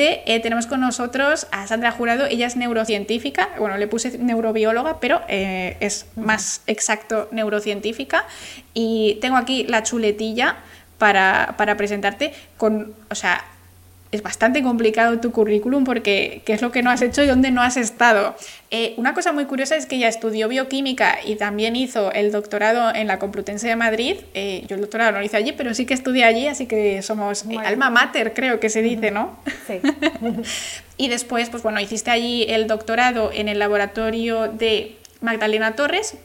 [0.00, 5.22] eh, tenemos con nosotros a Sandra Jurado, ella es neurocientífica, bueno, le puse neurobióloga, pero
[5.28, 8.24] eh, es más exacto neurocientífica.
[8.74, 10.56] Y tengo aquí la chuletilla
[10.98, 13.44] para, para presentarte con, o sea,
[14.10, 17.50] es bastante complicado tu currículum porque qué es lo que no has hecho y dónde
[17.50, 18.34] no has estado.
[18.70, 22.94] Eh, una cosa muy curiosa es que ella estudió bioquímica y también hizo el doctorado
[22.94, 24.16] en la Complutense de Madrid.
[24.34, 27.02] Eh, yo el doctorado no lo hice allí, pero sí que estudié allí, así que
[27.02, 29.38] somos alma mater, creo que se dice, ¿no?
[29.66, 29.80] Sí.
[30.96, 36.16] y después, pues bueno, hiciste allí el doctorado en el laboratorio de Magdalena Torres,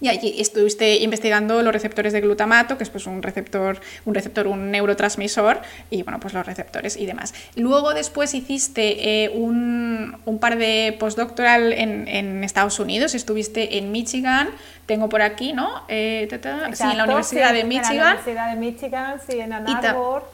[0.00, 4.46] y allí estuviste investigando los receptores de glutamato, que es pues un receptor, un receptor,
[4.46, 7.34] un neurotransmisor, y bueno, pues los receptores y demás.
[7.54, 13.92] Luego después hiciste eh, un, un, par de postdoctoral en, en, Estados Unidos, estuviste en
[13.92, 14.48] Michigan,
[14.86, 15.82] tengo por aquí, ¿no?
[15.88, 16.28] Eh,
[16.72, 17.92] sí, en la Universidad de Michigan.
[17.92, 20.30] En la Universidad de Michigan, sí, en Ann Arbor.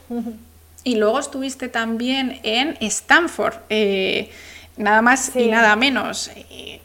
[0.83, 4.31] Y, luego estuviste también en Stanford, eh,
[4.77, 6.31] nada más y nada menos,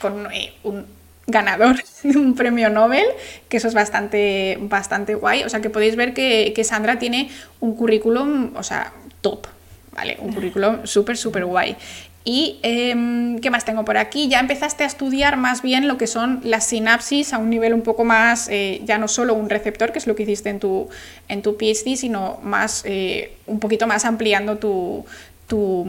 [0.01, 0.27] con
[0.65, 0.87] un
[1.27, 3.07] ganador de un premio Nobel,
[3.49, 5.45] que eso es bastante, bastante guay.
[5.45, 9.47] O sea, que podéis ver que, Sandra tiene un currículum, o sea, top,
[9.95, 10.17] ¿vale?
[10.21, 11.77] Un currículum súper, súper guay.
[12.25, 14.29] ¿Y em, qué más tengo por aquí?
[14.29, 17.83] Ya empezaste a estudiar más bien lo que son las sinapsis a un nivel un
[17.83, 20.89] poco más, eh, ya no solo un receptor, que es lo que hiciste en tu,
[21.29, 25.05] en tu PhD, sino más, eh, un poquito más ampliando tu,
[25.49, 25.85] tu,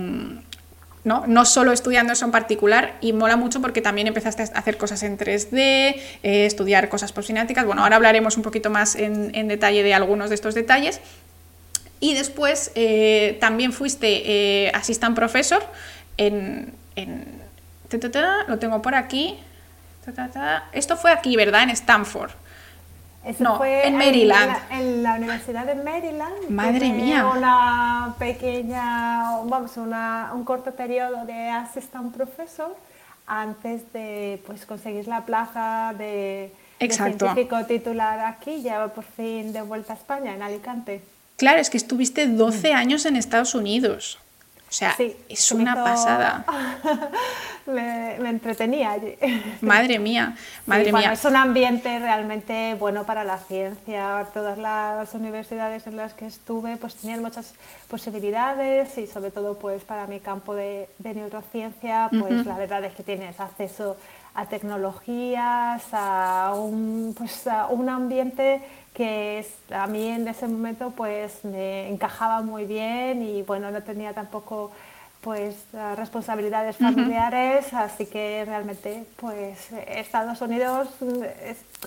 [1.04, 1.26] ¿no?
[1.28, 5.04] no solo estudiando eso en particular y mola mucho porque también empezaste a hacer cosas
[5.04, 7.66] en 3D, eh, estudiar cosas postsinápticas.
[7.66, 11.02] Bueno, ahora hablaremos un poquito más en, detalle de algunos de estos detalles.
[12.00, 15.64] Y después eh, también fuiste eh, assistant professor
[16.18, 16.74] en...
[18.48, 19.38] lo tengo por aquí.
[20.74, 21.64] Esto fue aquí, ¿verdad?
[21.64, 22.32] En Stanford.
[23.26, 24.58] Eso no, fue en Maryland.
[24.70, 26.50] En la, Universidad de Maryland.
[26.50, 27.26] Madre mía.
[27.26, 32.76] Una pequeña, vamos, una, un corto periodo de assistant professor
[33.26, 36.52] antes de pues, conseguir la plaza de,
[36.90, 41.02] científico titular aquí, ya por fin de vuelta a España, en Alicante.
[41.38, 44.20] Claro, es que estuviste 12 años en Estados Unidos.
[44.74, 44.98] O sea,
[45.30, 46.44] es una pasada.
[47.68, 49.16] me, entretenía allí.
[49.62, 50.36] Madre mía,
[50.66, 51.14] madre mía.
[51.14, 54.26] Es un ambiente realmente bueno para la ciencia.
[54.34, 57.54] Todas las universidades en las que estuve pues tenían muchas
[57.88, 63.04] posibilidades y sobre todo pues para mi campo de, neurociencia pues la verdad es que
[63.04, 63.96] tienes acceso
[64.34, 71.44] a tecnologías, a un, pues, a un ambiente que a mí en ese momento pues
[71.44, 74.72] me encajaba muy bien y bueno, no tenía tampoco
[75.24, 75.56] pues
[75.96, 80.90] responsabilidades familiares, así que realmente pues Estados Unidos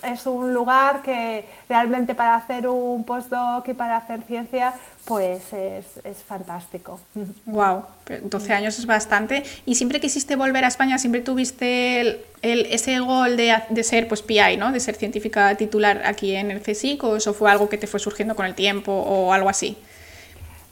[0.03, 4.73] es, un lugar que realmente para hacer un postdoc y para hacer ciencia
[5.07, 6.99] pues es, es fantástico.
[7.45, 7.85] Wow,
[8.23, 9.43] 12 años es bastante.
[9.65, 10.97] ¿Y siempre quisiste volver a España?
[10.97, 12.01] ¿Siempre tuviste
[12.41, 14.71] el, ese gol de, de, ser pues PI, ¿no?
[14.71, 17.99] de ser científica titular aquí en el CSIC o eso fue algo que te fue
[17.99, 19.77] surgiendo con el tiempo o algo así?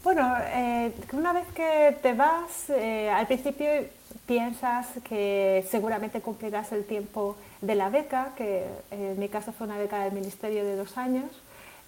[0.04, 3.68] Bueno, eh, una vez que te vas, eh, al principio
[4.28, 9.78] piensas que seguramente cumplirás el tiempo de la beca, que en mi caso fue una
[9.78, 11.26] beca del Ministerio de dos años,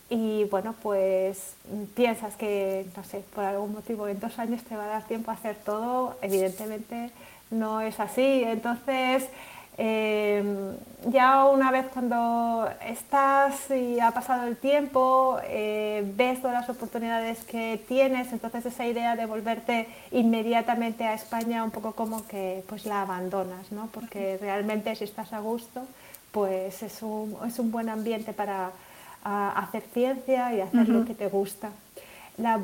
[0.10, 1.56] y bueno, pues
[1.96, 5.32] piensas que, no sé, por algún motivo en dos años te va a dar tiempo
[5.32, 7.12] a hacer todo, evidentemente
[7.52, 9.30] no es así, entonces
[9.80, 10.76] Em,
[11.06, 17.44] ya una vez cuando estás y ha pasado el tiempo, eh, ves todas las oportunidades
[17.44, 22.88] que tienes, entonces esa idea de volverte inmediatamente a España un poco como que pues
[22.88, 23.88] la abandonas, ¿no?
[23.94, 25.84] porque realmente si estás a gusto,
[26.32, 28.72] pues es un, es un buen ambiente para
[29.28, 31.70] hacer ciencia y hacer lo que te gusta.
[32.38, 32.60] La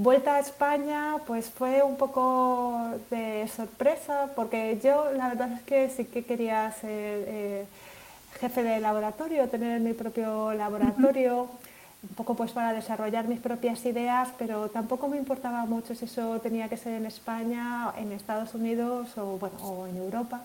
[0.00, 5.90] Vuelta a España pues fue un poco de sorpresa porque yo la verdad es que
[5.90, 7.66] sí que quería ser eh,
[8.38, 11.48] jefe de laboratorio, tener mi propio laboratorio,
[12.04, 16.38] un poco pues para desarrollar mis propias ideas, pero tampoco me importaba mucho si eso
[16.40, 20.42] tenía que ser en España, en Estados Unidos o, bueno, o en Europa.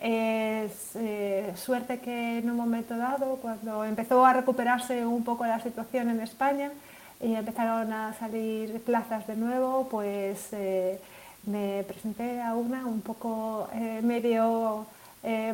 [0.00, 5.60] Es eh, suerte que en un momento dado, cuando empezó a recuperarse un poco la
[5.60, 6.70] situación en España,
[7.18, 11.00] y empezaron a salir plazas de nuevo, pues eh,
[11.46, 14.86] me presenté a una un poco eh, medio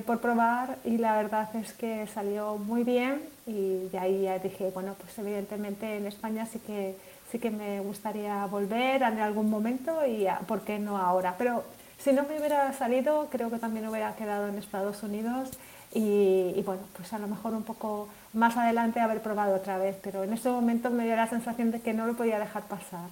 [0.05, 4.71] por probar y la verdad es que salió muy bien y de ahí ya dije,
[4.75, 6.95] bueno, pues evidentemente en España sí que,
[7.31, 11.37] sí que me gustaría volver en algún momento y por qué no ahora.
[11.39, 11.65] Pero
[12.03, 15.51] si no me hubiera salido, creo que también hubiera quedado en Estados Unidos
[15.95, 19.97] y, y bueno, pues a lo mejor un poco más adelante haber probado otra vez,
[20.03, 23.11] pero en ese momento me dio la sensación de que no lo podía dejar pasar.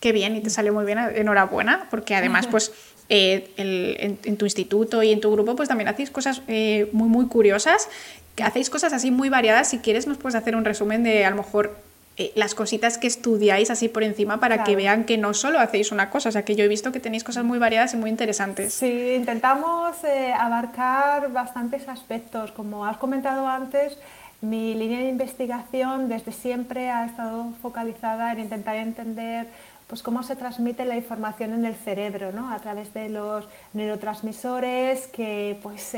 [0.00, 2.72] Qué bien, y te salió muy bien, enhorabuena, porque además, pues
[3.08, 7.26] eh, en, tu instituto y en tu grupo, pues también hacéis cosas eh, muy, muy
[7.26, 7.88] curiosas,
[8.34, 9.68] que hacéis cosas así muy variadas.
[9.68, 11.76] Si quieres, nos puedes hacer un resumen de a lo mejor
[12.18, 15.92] eh, las cositas que estudiáis así por encima para que vean que no solo hacéis
[15.92, 18.08] una cosa, o sea que yo he visto que tenéis cosas muy variadas y muy
[18.08, 18.72] interesantes.
[18.72, 19.96] Sí, intentamos
[20.38, 23.98] abarcar bastantes aspectos, como has comentado antes.
[24.40, 29.46] Mi línea de investigación desde siempre ha estado focalizada en intentar entender
[29.86, 32.50] pues cómo se transmite la información en el cerebro, ¿no?
[32.50, 35.96] a través de los neurotransmisores que pues,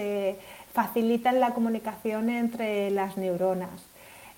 [0.73, 3.88] facilitan la comunicación entre las neuronas.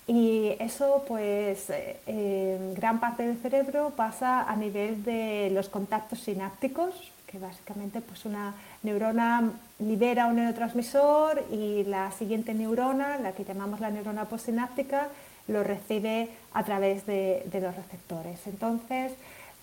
[0.07, 7.11] Y eso, pues, eh, gran parte del cerebro pasa a nivel de los contactos sinápticos,
[7.27, 8.53] que básicamente pues, una
[8.83, 15.07] neurona libera un neurotransmisor y la siguiente neurona, la que llamamos la neurona postsináptica,
[15.47, 18.39] lo recibe a través de, de los receptores.
[18.47, 19.13] Entonces,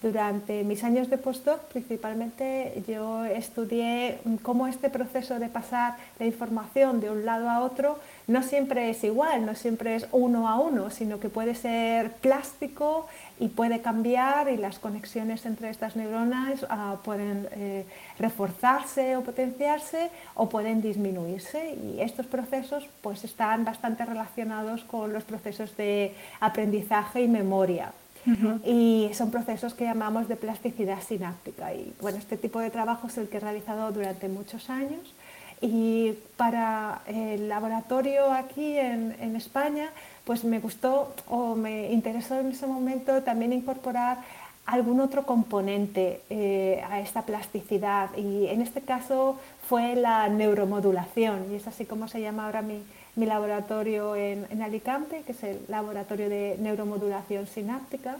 [0.00, 7.00] durante mis años de postdoc, principalmente, yo estudié cómo este proceso de pasar la información
[7.00, 7.98] de un lado a otro
[8.28, 13.06] no siempre es igual, no siempre es uno a uno, sino que puede ser plástico
[13.40, 17.86] y puede cambiar y las conexiones entre estas neuronas ah, pueden eh,
[18.18, 25.24] reforzarse o potenciarse o pueden disminuirse y estos procesos pues están bastante relacionados con los
[25.24, 27.92] procesos de aprendizaje y memoria.
[28.64, 31.72] Y son procesos que llamamos de plasticidad sináptica.
[31.72, 35.14] Y bueno, este tipo de trabajo es el que he realizado durante muchos años.
[35.60, 39.88] Y para el laboratorio aquí en, en España,
[40.24, 44.18] pues me gustó o me interesó en ese momento también incorporar
[44.68, 51.54] algún otro componente eh, a esta plasticidad y en este caso fue la neuromodulación y
[51.54, 52.82] es así como se llama ahora mi,
[53.18, 58.16] mi laboratorio en, en, Alicante, que es el laboratorio de neuromodulación sináptica.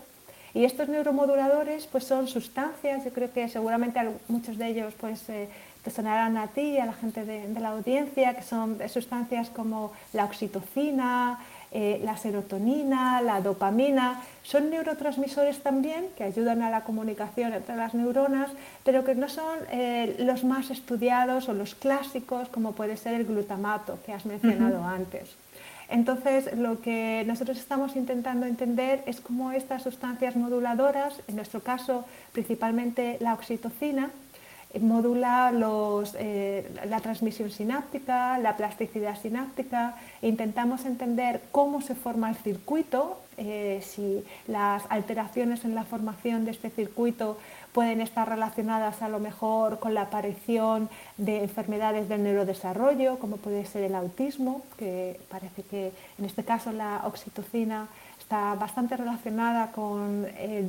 [0.54, 5.48] Y estos neuromoduladores pues son sustancias, yo creo que seguramente muchos de ellos pues, eh,
[5.84, 9.50] te sonarán a ti y a la gente de, de la audiencia, que son sustancias
[9.50, 11.38] como la oxitocina,
[11.70, 17.94] eh, la serotonina, la dopamina, son neurotransmisores también que ayudan a la comunicación entre las
[17.94, 18.50] neuronas,
[18.84, 23.26] pero que no son eh, los más estudiados o los clásicos como puede ser el
[23.26, 25.36] glutamato que has mencionado antes.
[25.90, 32.04] Entonces, lo que nosotros estamos intentando entender es cómo estas sustancias moduladoras, en nuestro caso
[32.32, 34.10] principalmente la oxitocina,
[34.80, 35.50] modula
[36.18, 43.18] eh, la transmisión sináptica, la plasticidad sináptica, e intentamos entender cómo se forma el circuito,
[43.38, 47.38] eh, si las alteraciones en la formación de este circuito
[47.72, 53.64] pueden estar relacionadas a lo mejor con la aparición de enfermedades del neurodesarrollo, como puede
[53.64, 57.88] ser el autismo, que parece que en este caso la oxitocina
[58.18, 60.68] está bastante relacionada con eh,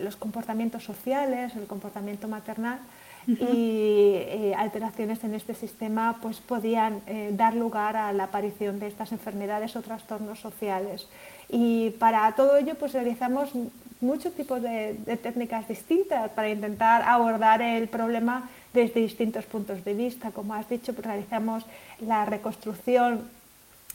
[0.00, 2.80] los comportamientos sociales, el comportamiento maternal
[3.28, 8.86] y eh, alteraciones en este sistema pues, podían eh, dar lugar a la aparición de
[8.86, 11.06] estas enfermedades o trastornos sociales.
[11.50, 13.50] Y para todo ello pues, realizamos
[14.00, 20.30] muchos tipos de, técnicas distintas para intentar abordar el problema desde distintos puntos de vista.
[20.30, 21.66] Como has dicho, pues, realizamos
[22.00, 23.28] la reconstrucción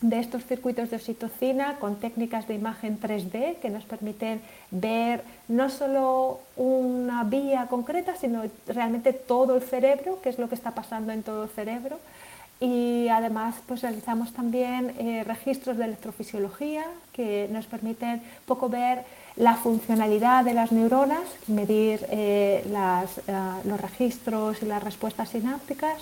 [0.03, 5.69] de estos circuitos de oxitocina con técnicas de imagen 3D que nos permiten ver no
[5.69, 11.13] solo una vía concreta, sino realmente todo el cerebro, qué es lo que está pasando
[11.13, 11.99] en todo el cerebro.
[12.59, 16.83] Y además pues realizamos también eh, registros de electrofisiología
[17.13, 19.03] que nos permiten poco ver
[19.37, 23.33] la funcionalidad de las neuronas, medir eh, eh,
[23.63, 25.97] los registros y las respuestas sinápticas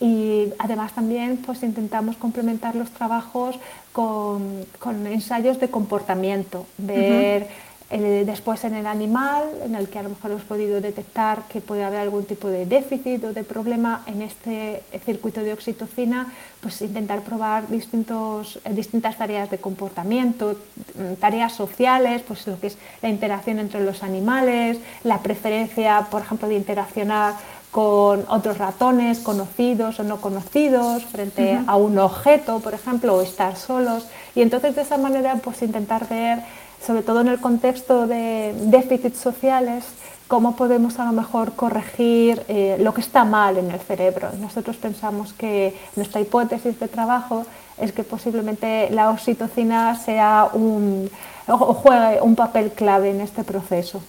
[0.00, 3.58] y además también pues intentamos complementar los trabajos
[3.92, 7.48] con, con ensayos de comportamiento, ver
[7.92, 11.60] eh, después en el animal, en el que a lo mejor hemos podido detectar que
[11.60, 16.80] puede haber algún tipo de déficit o de problema en este circuito de oxitocina, pues
[16.82, 22.78] intentar probar distintos, eh, distintas tareas de comportamiento, mm, tareas sociales, pues lo que es
[23.02, 27.34] la interacción entre los animales, la preferencia, por ejemplo, de interaccionar
[27.70, 33.56] con otros ratones conocidos o no conocidos frente a un objeto, por ejemplo, o estar
[33.56, 34.06] solos.
[34.34, 36.42] Y entonces de esa manera pues intentar ver,
[36.84, 39.84] sobre todo en el contexto de déficits sociales,
[40.26, 44.30] cómo podemos a lo mejor corregir eh, lo que está mal en el cerebro.
[44.40, 47.46] Nosotros pensamos que nuestra hipótesis de trabajo
[47.78, 51.10] es que posiblemente la oxitocina sea un,
[51.48, 54.02] o juegue un papel clave en este proceso.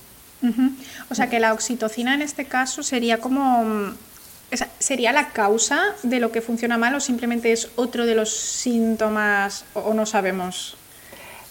[1.10, 3.64] O sea que la oxitocina en este caso sería como...
[3.64, 3.96] Mm,
[4.80, 9.64] ¿Sería la causa de lo que funciona mal o simplemente es otro de los síntomas
[9.74, 10.76] o no sabemos?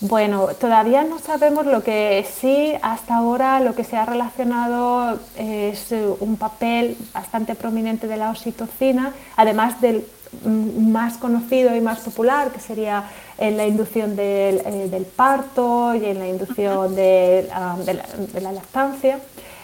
[0.00, 5.92] Bueno, todavía no sabemos lo que sí, hasta ahora lo que se ha relacionado es
[6.20, 10.06] un papel bastante prominente de la oxitocina, además del
[10.44, 13.04] más conocido y más popular, que sería
[13.38, 19.18] en la inducción del, eh, parto y en la inducción de, la, lactancia.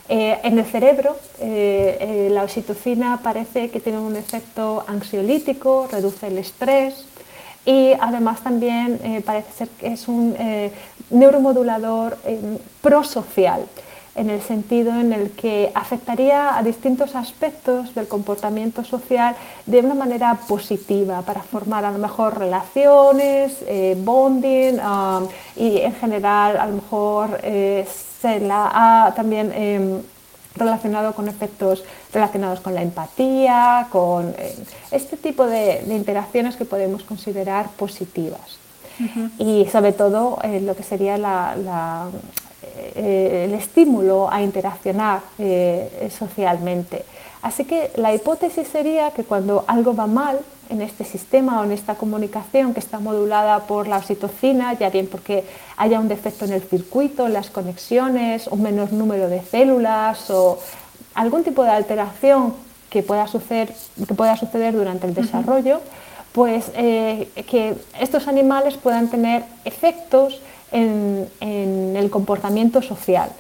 [0.09, 6.39] Eh, en el cerebro, eh, la oxitocina parece que tiene un efecto ansiolítico, reduce el
[6.39, 7.07] estrés
[7.65, 10.37] y además también parece ser que es un
[11.11, 12.17] neuromodulador
[12.81, 13.67] prosocial
[14.17, 19.95] en el sentido en el que afectaría a distintos aspectos del comportamiento social de una
[19.95, 26.67] manera positiva para formar a lo mejor relaciones, eh, bonding um, y en general a
[26.67, 27.87] lo mejor eh,
[28.21, 28.71] se la
[29.07, 30.01] ha también em,
[30.57, 34.57] relacionado con efectos relacionados con la empatía, con eh,
[34.91, 38.59] este tipo de, interacciones que podemos considerar positivas.
[39.39, 42.46] Y sobre todo lo que sería la eh,
[42.95, 47.05] el estímulo a interaccionar eh, socialmente.
[47.43, 51.73] Así que la hipótesis sería que cuando algo va mal en este sistema o en
[51.73, 55.45] esta comunicación que está modulada por la oxitocina, ya bien porque
[55.77, 60.59] haya un defecto en el circuito, en las conexiones, un menor número de células o
[61.15, 62.55] algún tipo de alteración
[62.91, 63.73] que pueda suceder,
[64.07, 65.81] que pueda suceder durante el desarrollo,
[66.33, 70.41] pues eh, que estos animales puedan tener efectos
[70.73, 71.29] en,
[71.97, 73.31] el comportamiento social,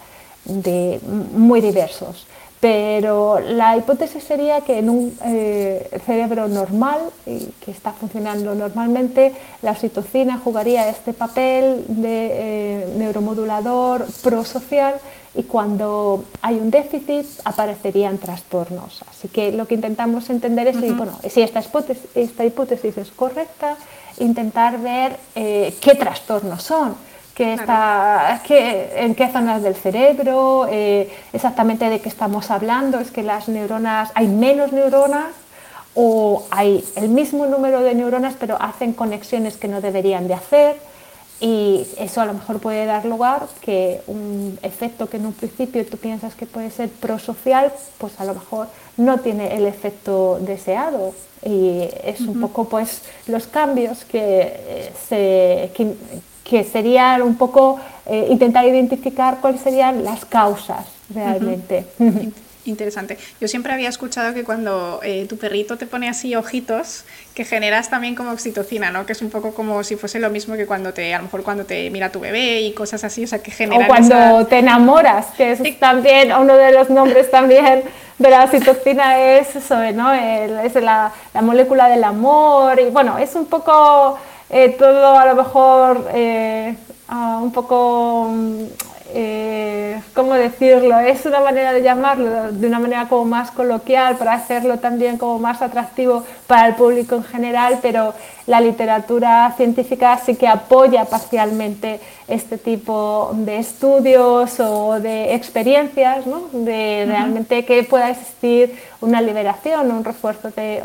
[0.45, 1.00] de,
[1.35, 2.26] muy diversos.
[2.59, 9.73] Pero la hipótesis sería que en un eh, cerebro normal, que está funcionando normalmente, la
[9.73, 14.95] oxitocina jugaría este papel de eh, neuromodulador prosocial
[15.35, 19.02] y cuando hay un déficit aparecerían trastornos.
[19.11, 23.11] Así que lo que intentamos entender es si, bueno, si esta, hipótesis, esta hipótesis es
[23.11, 23.76] correcta,
[24.18, 26.97] intentar ver eh, qué trastornos son
[27.37, 33.11] que está, que, en qué zonas del cerebro, eh, exactamente de qué estamos hablando, es
[33.11, 35.26] que las neuronas, hay menos neuronas
[35.95, 40.76] o hay el mismo número de neuronas pero hacen conexiones que no deberían de hacer
[41.38, 45.85] y eso a lo mejor puede dar lugar que un efecto que en un principio
[45.85, 51.12] tú piensas que puede ser prosocial, pues a lo mejor no tiene el efecto deseado.
[51.45, 55.95] Y es un poco pues los cambios que eh, se que
[56.65, 61.85] sería un poco eh, intentar identificar cuáles serían las causas realmente.
[62.67, 63.17] Interesante.
[63.41, 67.91] Yo siempre había escuchado que cuando eh, tu perrito te pone así ojitos, que generas
[67.91, 69.07] también como oxitocina, ¿no?
[69.07, 71.43] Que es un poco como si fuese lo mismo que cuando te, a lo mejor
[71.45, 73.85] cuando te mira tu bebé y cosas así, o sea, que genera.
[73.85, 77.85] O cuando te enamoras, que es también uno de los nombres también
[78.19, 80.12] de la oxitocina es eso, ¿no?
[80.12, 84.19] es la, la molécula del amor y bueno, es un poco
[84.50, 86.76] eh, todo a lo mejor eh,
[87.41, 88.31] un poco,
[89.15, 90.99] eh, ¿cómo decirlo?
[90.99, 95.39] Es una manera de llamarlo, de una manera como más coloquial, para hacerlo también como
[95.39, 98.15] más atractivo para el público en general, pero
[98.47, 106.49] la literatura científica sí que apoya parcialmente este tipo de estudios o de experiencias, ¿no?
[106.53, 110.83] de realmente que pueda existir una liberación, un refuerzo de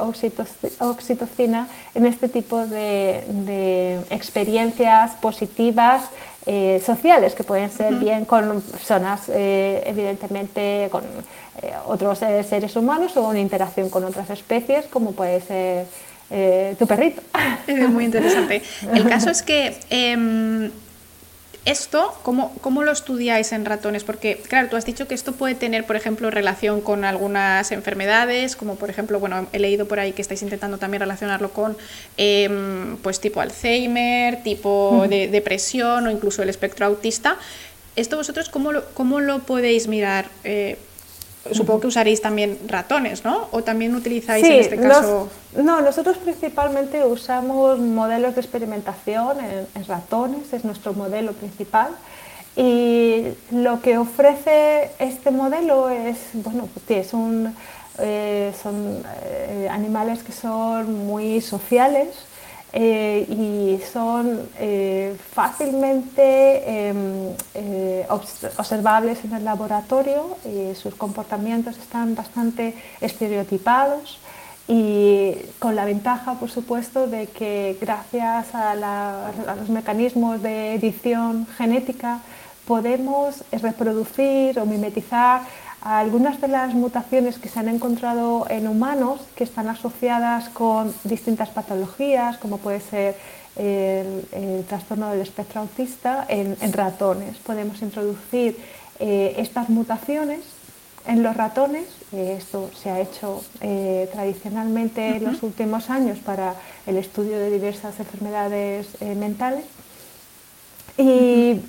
[0.79, 6.03] oxitocina en este tipo de, experiencias positivas
[6.47, 13.15] eh, sociales, que pueden ser bien con personas, eh, evidentemente, con eh, otros seres humanos
[13.15, 15.85] o en interacción con otras especies, como puede ser
[16.79, 17.21] tu perrito.
[17.67, 18.63] Es muy interesante.
[18.93, 20.71] El caso es que em,
[21.65, 24.03] esto, ¿cómo, ¿cómo, lo estudiáis en ratones?
[24.03, 28.55] Porque, claro, tú has dicho que esto puede tener, por ejemplo, relación con algunas enfermedades,
[28.55, 31.77] como por ejemplo, bueno, he leído por ahí que estáis intentando también relacionarlo con,
[32.17, 37.37] em, pues, tipo Alzheimer, tipo de depresión o incluso el espectro autista.
[37.95, 40.29] ¿Esto vosotros cómo lo, cómo lo podéis mirar?
[40.43, 40.77] Eh,
[41.51, 43.47] Supongo que usaréis también ratones, ¿no?
[43.51, 45.27] ¿O también utilizáis en este caso...?
[45.55, 51.89] no, nosotros principalmente usamos modelos de experimentación en, ratones, es nuestro modelo principal.
[52.55, 57.09] Y lo que ofrece este modelo es, bueno, pues
[57.97, 62.09] eh, son eh, animales que son muy sociales,
[62.73, 70.37] eh, y son eh, fácilmente em, eh, observables en el laboratorio
[70.81, 74.19] sus comportamientos están bastante estereotipados
[74.69, 78.75] y con la ventaja, por supuesto, de que gracias a
[79.57, 82.21] los mecanismos de edición genética
[82.65, 85.41] podemos reproducir o mimetizar
[85.81, 91.49] algunas de las mutaciones que se han encontrado en humanos que están asociadas con distintas
[91.49, 93.15] patologías, como puede ser
[93.55, 97.37] el, trastorno del espectro autista, en, ratones.
[97.37, 98.57] Podemos introducir
[98.99, 100.41] eh, estas mutaciones
[101.07, 101.87] en los ratones.
[102.13, 106.53] Eh, esto se ha hecho eh, tradicionalmente en los últimos años para
[106.85, 109.65] el estudio de diversas enfermedades mentales.
[110.97, 111.59] Y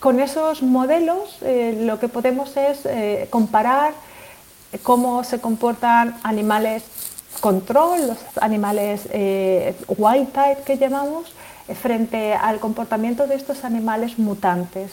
[0.00, 3.92] con esos modelos eh, lo que podemos es eh, comparar
[4.82, 6.84] cómo se comportan animales
[7.40, 11.32] control, los animales eh, wild type que llamamos,
[11.80, 14.92] frente al comportamiento de estos animales mutantes.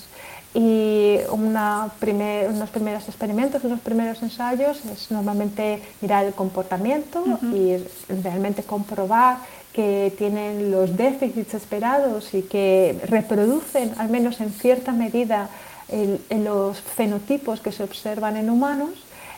[0.54, 7.24] Y unos primeros experimentos, unos primeros ensayos es normalmente mirar el comportamiento
[7.54, 7.78] y
[8.24, 9.38] realmente comprobar
[9.78, 15.50] que tienen los déficits esperados y que reproducen, al menos en cierta medida,
[16.32, 18.90] los fenotipos que se observan en humanos.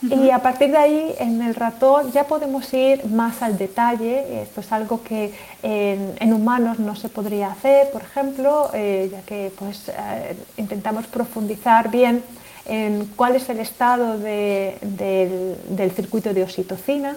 [0.01, 4.41] Y a partir de ahí, en el ratón ya podemos ir más al detalle.
[4.43, 9.51] Esto es algo que en, humanos no se podría hacer, por ejemplo, eh, ya que
[9.59, 12.23] pues, eh, intentamos profundizar bien
[12.69, 17.15] en cuál es el estado del, circuito de oxitocina.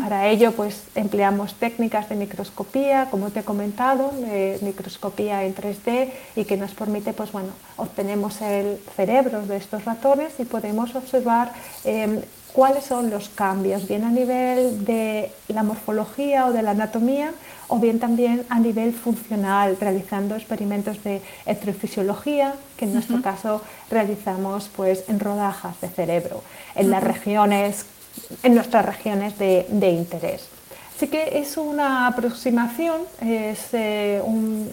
[0.00, 6.10] Para ello pues, empleamos técnicas de microscopía, como te he comentado, de microscopía en 3D
[6.36, 11.52] y que nos permite, pues bueno, obtenemos el cerebro de estos ratones y podemos observar
[11.84, 12.20] em,
[12.54, 17.32] cuáles son los cambios, bien a nivel de la morfología o de la anatomía,
[17.68, 24.70] o bien también a nivel funcional, realizando experimentos de electrofisiología, que en nuestro caso realizamos
[24.74, 26.42] pues, en rodajas de cerebro,
[26.74, 27.86] en, las regiones,
[28.42, 30.48] en nuestras regiones de, interés.
[30.96, 34.22] Así que es una aproximación, eh,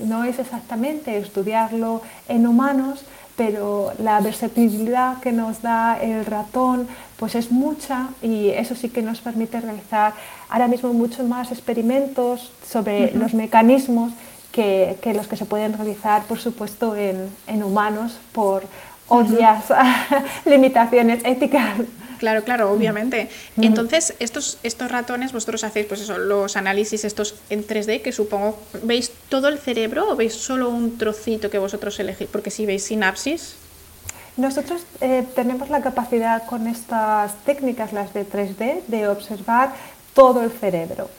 [0.06, 3.04] no es exactamente estudiarlo en humanos,
[3.36, 6.88] pero la versatilidad que nos da el ratón
[7.22, 10.16] pues es mucha y eso sí que nos permite realizar
[10.50, 14.12] ahora mismo muchos más experimentos sobre los mecanismos
[14.52, 18.64] que, los que se pueden realizar, por supuesto, en, humanos por
[19.08, 19.66] obvias
[20.46, 21.82] limitaciones éticas.
[22.18, 23.30] Claro, claro, obviamente.
[23.56, 28.58] Entonces, estos, estos ratones, vosotros hacéis pues eso, los análisis estos en 3D, que supongo,
[28.82, 32.28] ¿veis todo el cerebro o veis solo un trocito que vosotros elegís?
[32.32, 33.58] Porque si veis sinapsis...
[34.38, 39.72] Nosotros eh, tenemos la capacidad con estas técnicas, las de 3D, de observar
[40.14, 41.10] todo el cerebro.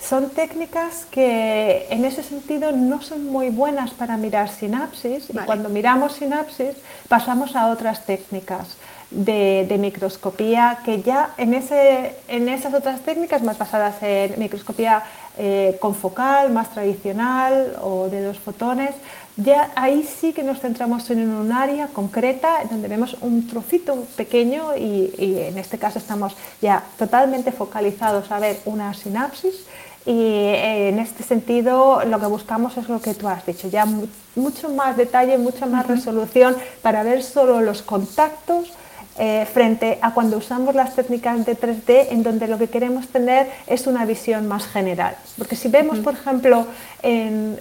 [0.00, 5.68] Son técnicas que en ese sentido no son muy buenas para mirar sinapsis y cuando
[5.68, 6.74] miramos sinapsis
[7.08, 8.76] pasamos a otras técnicas
[9.12, 15.04] de, microscopía que ya en, ese, en esas otras técnicas más basadas en microscopía
[15.38, 18.90] eh, confocal, más tradicional o de dos fotones,
[19.36, 24.76] ya ahí sí que nos centramos en un área concreta donde vemos un trocito pequeño
[24.76, 29.66] y, en este caso estamos ya totalmente focalizados a ver una sinapsis.
[30.04, 33.86] Y eh, en este sentido lo que buscamos es lo que tú has dicho, ya
[34.34, 38.72] mucho más detalle, mucha más resolución para ver solo los contactos
[39.18, 43.46] eh, frente a cuando usamos las técnicas de 3D en donde lo que queremos tener
[43.66, 45.16] es una visión más general.
[45.36, 46.66] Porque si vemos, por ejemplo,
[47.02, 47.58] en,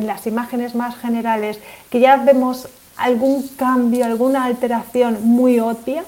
[0.00, 1.58] las imágenes más generales
[1.90, 6.04] que ya vemos algún cambio, alguna alteración muy obvia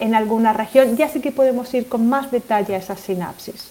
[0.00, 3.70] en alguna región, ya sí que podemos ir con más detalle a esa sinapsis.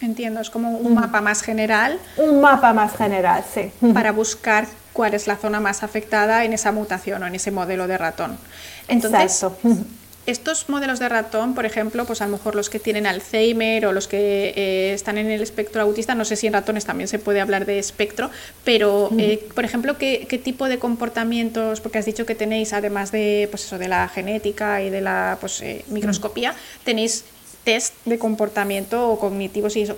[0.00, 1.98] Entiendo, es como un mapa más general.
[2.16, 3.70] Un mapa más general, sí.
[3.92, 7.86] Para buscar cuál es la zona más afectada en esa mutación o en ese modelo
[7.86, 8.38] de ratón.
[8.88, 9.44] Entonces,
[10.26, 13.92] estos modelos de ratón, por ejemplo, pues a lo mejor los que tienen Alzheimer o
[13.92, 17.18] los que eh, están en el espectro autista, no sé si en ratones también se
[17.18, 18.30] puede hablar de espectro,
[18.64, 23.48] pero, eh, por ejemplo, ¿qué, tipo de comportamientos, porque has dicho que tenéis, además de,
[23.50, 27.24] pues eso, de la genética y de la pues, eh, microscopía, tenéis
[27.64, 29.96] test de comportamiento o cognitivos y eso.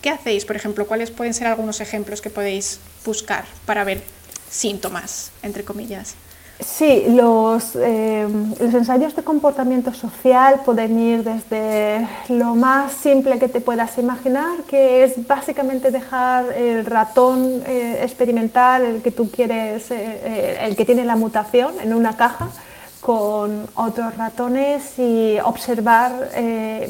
[0.00, 0.86] ¿Qué hacéis, por ejemplo?
[0.86, 4.00] ¿Cuáles pueden ser algunos ejemplos que podéis buscar para ver
[4.52, 6.14] síntomas, entre comillas.
[6.64, 8.28] Sí, los, eh,
[8.60, 14.62] los, ensayos de comportamiento social pueden ir desde lo más simple que te puedas imaginar,
[14.68, 20.84] que es básicamente dejar el ratón eh, experimental, el que tú quieres, eh, el que
[20.84, 22.48] tiene la mutación, en una caja
[23.00, 26.30] con otros ratones y observar,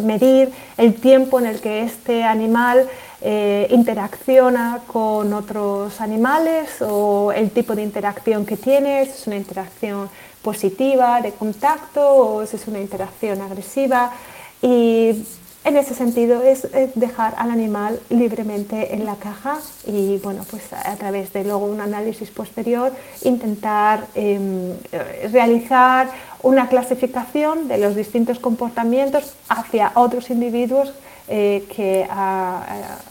[0.00, 2.87] medir el tiempo en el que este animal
[3.24, 9.37] eh, interacciona con otros animales o el tipo de interacción que tiene, si es una
[9.37, 10.11] interacción
[10.42, 14.12] positiva de contacto o si es una interacción agresiva.
[14.61, 15.24] Y
[15.64, 20.96] en ese sentido es dejar al animal libremente en la caja y bueno, pues a
[20.96, 24.72] través de luego un análisis posterior intentar em,
[25.32, 26.11] realizar
[26.42, 30.92] una clasificación de los distintos comportamientos hacia otros individuos
[31.35, 32.07] eh, que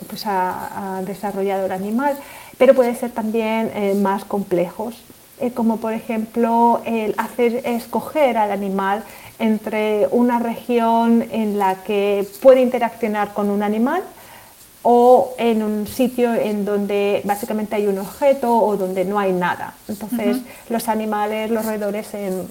[0.07, 2.15] pues ha, desarrollado el animal,
[2.59, 4.93] pero puede ser también eh, más complejos,
[5.39, 9.03] eh, como por ejemplo el hacer escoger al animal
[9.39, 14.03] entre una región en la que puede interaccionar con un animal
[14.83, 19.73] o en un sitio en donde básicamente hay un objeto o donde no hay nada.
[19.87, 20.37] Entonces
[20.69, 22.47] los animales, los roedores en,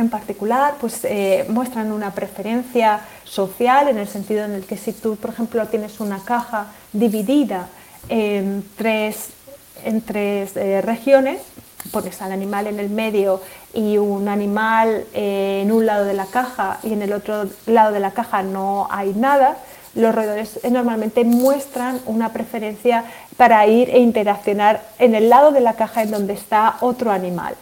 [0.00, 4.92] en particular, pues eh, muestran una preferencia social en el sentido en el que si
[4.92, 7.68] tú, por ejemplo, tienes una caja dividida
[8.08, 9.30] en tres,
[9.84, 11.40] en tres eh, regiones,
[11.92, 13.40] pones al animal en el medio
[13.72, 17.92] y un animal eh, en un lado de la caja y en el otro lado
[17.92, 19.56] de la caja no hay nada,
[19.94, 23.04] los roedores normalmente muestran una preferencia
[23.36, 27.56] para ir e interaccionar en el lado de la caja en donde está otro animal.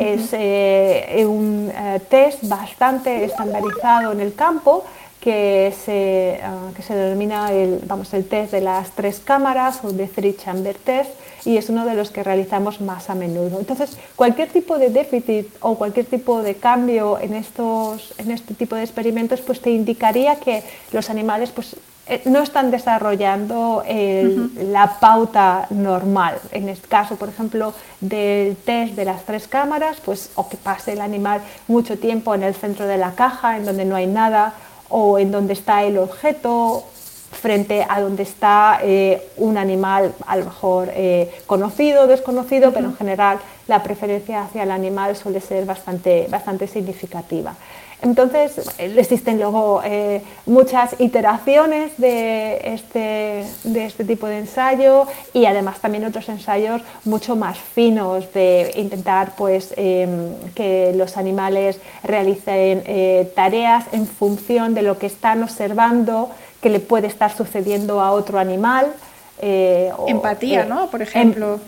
[0.00, 4.84] Es eh, un eh, test bastante estandarizado en el campo
[5.20, 9.92] que se, ah, que se denomina el, vamos, el test de las tres cámaras o
[9.92, 11.10] de three chamber test
[11.44, 13.58] y es uno de los que realizamos más a menudo.
[13.60, 18.76] Entonces, cualquier tipo de déficit o cualquier tipo de cambio en, estos, en este tipo
[18.76, 21.76] de experimentos pues te indicaría que los animales pues,
[22.24, 26.38] no están desarrollando la pauta normal.
[26.50, 30.94] En este caso, por ejemplo, del test de las tres cámaras, pues o que pase
[30.94, 34.54] el animal mucho tiempo en el centro de la caja, en donde no hay nada,
[34.88, 36.84] o en donde está el objeto
[37.30, 42.86] frente a donde está eh, un animal a lo mejor eh, conocido o desconocido, pero
[42.86, 47.54] en general la preferencia hacia el animal suele ser bastante, bastante significativa.
[48.02, 55.80] Entonces, existen luego eh, muchas iteraciones de este, de este tipo de ensayo y además
[55.80, 63.30] también otros ensayos mucho más finos de intentar pues, em, que los animales realicen eh,
[63.34, 68.38] tareas en función de lo que están observando que le puede estar sucediendo a otro
[68.38, 68.92] animal.
[69.40, 70.88] Eh, Empatía, ¿no?
[70.90, 71.60] Por ejemplo.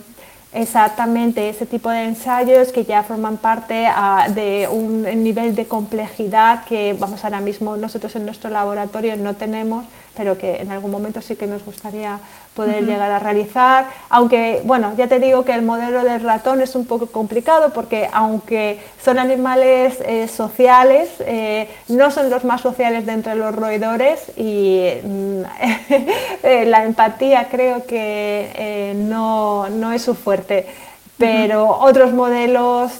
[0.55, 6.65] Exactamente, ese tipo de ensayos que ya forman parte ah, de un nivel de complejidad
[6.65, 9.83] que vamos ahora mismo nosotros en nuestro laboratorio no tenemos,
[10.15, 12.19] pero que en algún momento sí que nos gustaría
[12.55, 13.87] poder llegar a realizar.
[14.09, 18.07] Aunque, bueno, ya te digo que el modelo del ratón es un poco complicado porque
[18.11, 24.31] aunque son animales eh, sociales, eh, no son los más sociales de entre los roedores
[24.37, 25.41] y mm,
[26.43, 30.67] eh, la empatía creo que no, no, es su fuerte.
[31.15, 32.91] Pero otros modelos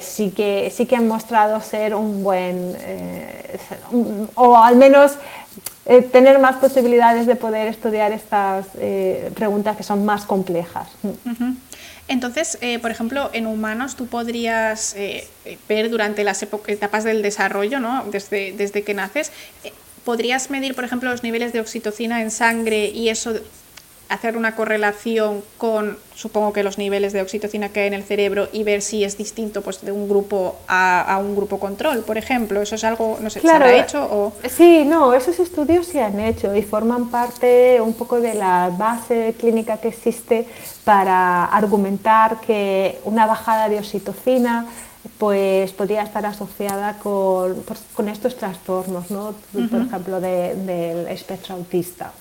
[0.00, 2.76] sí, que, sí que han mostrado ser un buen,
[4.36, 5.18] o al menos
[5.86, 10.88] eh, tener más posibilidades de poder estudiar estas eh, preguntas que son más complejas.
[12.08, 14.96] Entonces, eh, por ejemplo, en humanos tú podrías
[15.68, 18.04] ver durante las etapas del desarrollo, ¿no?
[18.10, 19.30] desde, desde que naces,
[20.04, 23.34] ¿podrías medir, por ejemplo, los niveles de oxitocina en sangre y eso
[24.08, 28.48] hacer una correlación con, supongo que los niveles de oxitocina que hay en el cerebro
[28.52, 32.60] y ver si es distinto pues, de un grupo a, un grupo control, por ejemplo.
[32.60, 34.04] ¿Eso es algo, no sé, se ha hecho?
[34.04, 34.32] O...
[34.48, 39.34] Sí, no, esos estudios se han hecho y forman parte un poco de la base
[39.38, 40.46] clínica que existe
[40.84, 44.66] para argumentar que una bajada de oxitocina
[45.18, 49.34] pues podría estar asociada con, pues, con estos trastornos, ¿no?
[49.52, 52.12] por ejemplo, del espectro autista.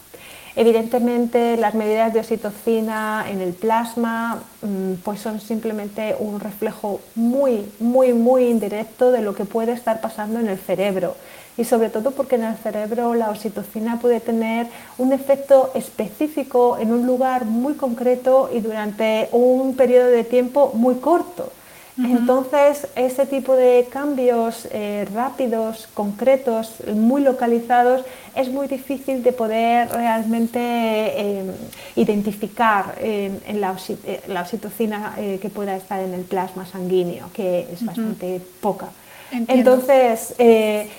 [0.56, 7.66] Evidentemente, las medidas de oxitocina en el plasma mm, pues son simplemente un reflejo muy,
[7.80, 11.16] muy, muy indirecto de lo que puede estar pasando en el cerebro.
[11.58, 14.68] Y sobre todo porque en el cerebro la oxitocina puede tener
[15.00, 20.96] un efecto específico en un lugar muy concreto y durante un periodo de tiempo muy
[20.96, 21.52] corto.
[21.98, 28.04] Entonces, ese tipo de cambios eh, rápidos, concretos, muy localizados,
[28.36, 31.44] es muy difícil de poder realmente eh,
[31.96, 38.42] identificar en, eh, la, oxitocina que pueda estar en el plasma sanguíneo, que es bastante
[38.60, 38.88] poca.
[39.32, 40.36] Entonces,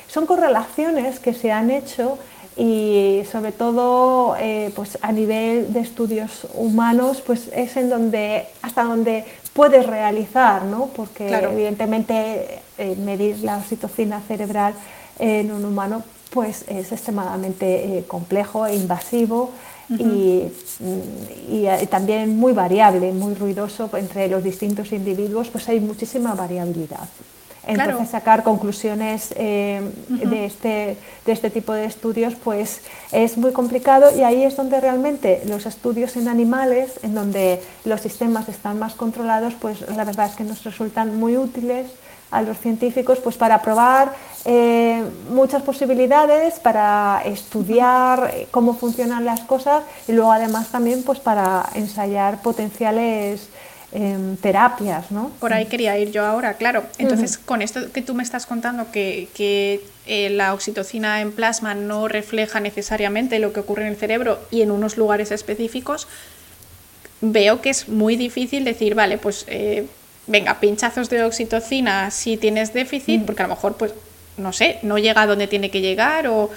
[0.06, 2.18] son correlaciones que se han hecho
[2.56, 4.36] y sobre todo
[4.76, 9.24] pues a nivel de estudios humanos pues es en donde hasta donde
[9.54, 10.88] puedes realizar, ¿no?
[10.94, 14.74] porque evidentemente eh, medir la oxitocina cerebral
[15.18, 19.52] en un humano pues es extremadamente eh, complejo e invasivo
[19.88, 20.42] y,
[21.48, 27.06] y, también muy variable, muy ruidoso entre los distintos individuos, pues hay muchísima variabilidad.
[27.66, 34.16] Entonces sacar conclusiones eh, de, este, de este tipo de estudios pues es muy complicado
[34.16, 38.94] y ahí es donde realmente los estudios en animales, en donde los sistemas están más
[38.94, 41.86] controlados, pues la verdad es que nos resultan muy útiles
[42.30, 44.12] a los científicos pues para probar
[44.44, 51.64] eh, muchas posibilidades, para estudiar cómo funcionan las cosas y luego además también pues para
[51.74, 53.48] ensayar potenciales
[54.40, 55.30] terapias, ¿no?
[55.38, 56.84] Por ahí quería ir yo ahora, claro.
[56.98, 61.74] Entonces, con esto que tú me estás contando, que, que eh, la oxitocina en plasma
[61.74, 66.08] no refleja necesariamente lo que ocurre en el cerebro y en unos lugares específicos,
[67.20, 69.86] veo que es muy difícil decir, vale, pues eh,
[70.26, 73.94] venga, pinchazos de oxitocina si tienes déficit, porque a lo mejor, pues,
[74.36, 76.50] no sé, no llega a donde tiene que llegar o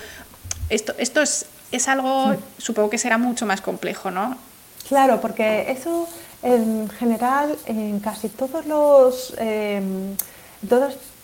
[0.70, 4.38] esto, esto es, es algo, supongo que será mucho más complejo, ¿no?
[4.88, 6.08] Claro, porque eso
[6.42, 10.16] en general, en casi todos los em,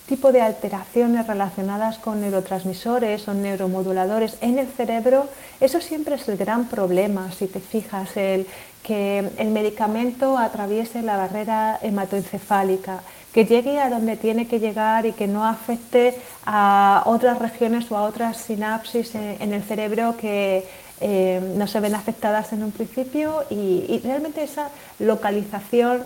[0.08, 5.28] tipos de alteraciones relacionadas con neurotransmisores o neuromoduladores en el cerebro,
[5.62, 8.46] eso siempre es el gran problema, si te fijas, el
[8.84, 13.02] que el medicamento atraviese la barrera hematoencefálica,
[13.34, 17.98] que llegue a donde tiene que llegar y que no afecte a otras regiones o
[17.98, 20.68] a otras sinapsis en el cerebro que
[21.06, 26.06] eh, no se ven afectadas en un principio y, realmente esa localización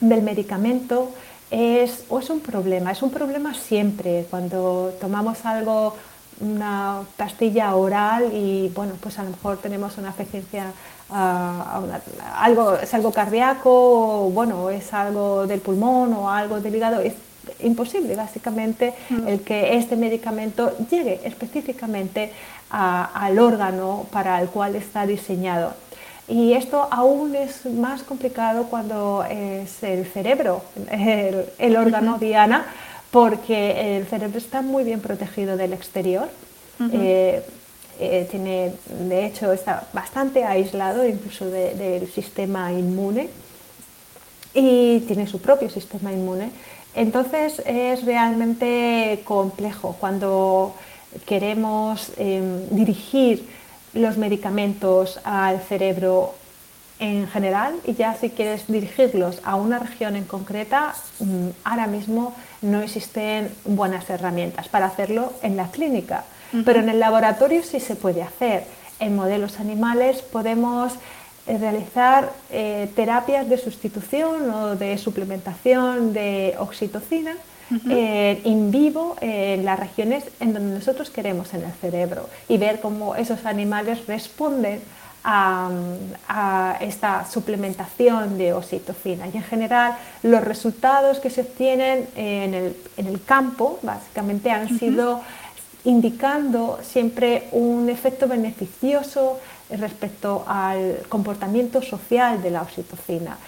[0.00, 1.12] del medicamento
[1.52, 4.26] es, o es un problema, es un problema siempre.
[4.28, 5.94] Cuando tomamos algo,
[6.40, 10.42] una pastilla oral y bueno, pues a lo mejor tenemos una afección
[11.08, 11.80] a,
[12.34, 13.70] algo, es algo cardíaco
[14.24, 17.14] o bueno, es algo del pulmón o algo del hígado, es
[17.60, 19.28] imposible básicamente mm.
[19.28, 22.32] el que este medicamento llegue específicamente
[22.70, 25.74] al órgano para el cual está diseñado.
[26.28, 32.66] Y esto aún es más complicado cuando es el cerebro, el, órgano diana,
[33.10, 36.28] porque el cerebro está muy bien protegido del exterior.
[36.92, 37.42] Eh,
[37.98, 43.28] eh, tiene, de hecho, está bastante aislado incluso del sistema inmune
[44.54, 46.50] y tiene su propio sistema inmune.
[46.94, 50.74] Entonces es realmente complejo cuando
[51.26, 53.48] queremos em, dirigir
[53.92, 56.34] los medicamentos al cerebro
[56.98, 62.34] en general y ya si quieres dirigirlos a una región en concreta, mm, ahora mismo
[62.60, 66.24] no existen buenas herramientas para hacerlo en la clínica,
[66.64, 68.64] pero en el laboratorio sí se puede hacer.
[68.98, 70.92] En modelos animales podemos
[71.58, 77.34] realizar eh, terapias de sustitución o de suplementación de oxitocina
[77.88, 82.80] eh, en vivo en las regiones en donde nosotros queremos en el cerebro y ver
[82.80, 84.80] cómo esos animales responden
[85.22, 89.26] a, esta suplementación de oxitocina.
[89.32, 92.54] Y en general los resultados que se obtienen en
[92.96, 95.20] el, campo básicamente han sido
[95.84, 99.38] indicando siempre un efecto beneficioso
[99.78, 103.38] respecto al comportamiento social de la oxitocina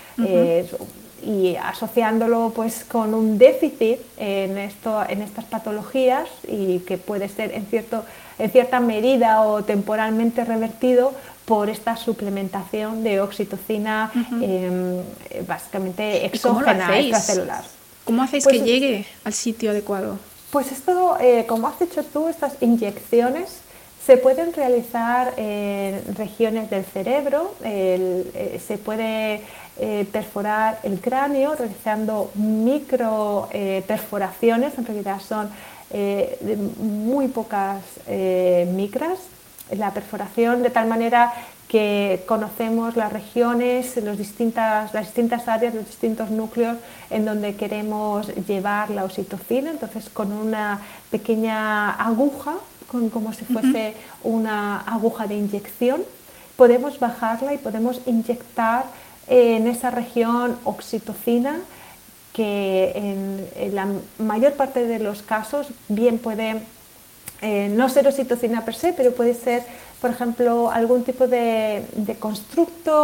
[1.24, 7.52] y asociándolo pues con un déficit en, esto, en estas patologías y que puede ser
[7.52, 8.04] en, cierto,
[8.38, 11.12] en cierta medida o temporalmente revertido
[11.44, 15.00] por esta suplementación de oxitocina em,
[15.46, 17.64] básicamente exógena extracelular.
[18.04, 20.18] ¿Cómo hacéis pues que llegue al sitio adecuado?
[20.50, 23.61] Pues esto, eh, como has dicho tú, estas inyecciones
[24.04, 29.42] se pueden realizar en regiones del cerebro, eh, se puede
[29.78, 35.50] eh, perforar el cráneo realizando micro eh, perforaciones, en realidad son
[36.78, 37.82] muy pocas
[38.72, 39.18] micras,
[39.76, 41.34] la perforación de tal manera
[41.68, 46.78] que conocemos las regiones, los distintas, las distintas áreas, los distintos núcleos
[47.10, 52.54] en donde queremos llevar la oxitocina, entonces con una pequeña aguja,
[52.92, 56.02] con, como si fuese una aguja de inyección,
[56.56, 58.84] podemos bajarla y podemos inyectar
[59.26, 61.58] en esa región oxitocina
[62.32, 66.62] que en, la mayor parte de los casos bien puede
[67.40, 69.64] eh, no ser oxitocina per se, pero puede ser,
[70.00, 72.94] por ejemplo, algún tipo de, de constructo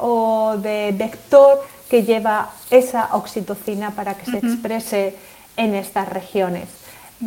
[0.00, 5.16] o de vector que lleva esa oxitocina para que se exprese
[5.56, 6.68] en estas regiones.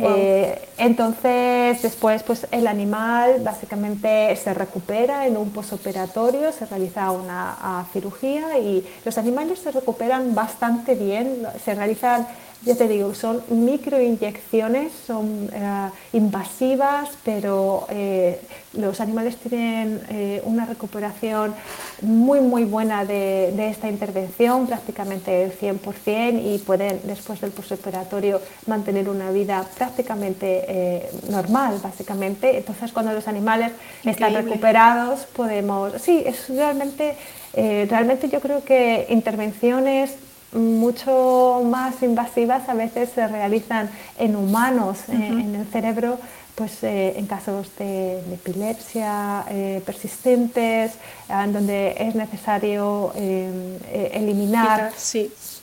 [0.00, 7.86] Eh, entonces, después, pues el animal básicamente se recupera en un posoperatorio, se realiza una
[7.92, 11.46] cirugía y los animales se recuperan bastante bien.
[11.64, 12.26] Se realizan
[12.64, 18.40] ya te digo, son microinyecciones, son eh, invasivas, pero eh,
[18.74, 21.54] los animales tienen eh, una recuperación
[22.02, 29.08] muy, muy buena de, esta intervención, prácticamente el 100%, y pueden después del postoperatorio mantener
[29.08, 32.58] una vida prácticamente normal, básicamente.
[32.58, 33.72] Entonces, cuando los animales
[34.04, 35.92] están recuperados, podemos...
[36.00, 37.16] Sí, es realmente,
[37.54, 40.16] realmente yo creo que intervenciones
[40.52, 46.18] mucho más invasivas a veces se realizan en humanos, eh, en el cerebro,
[46.54, 50.92] pues eh, en casos de, epilepsia eh, persistentes,
[51.28, 54.92] en donde es necesario eliminar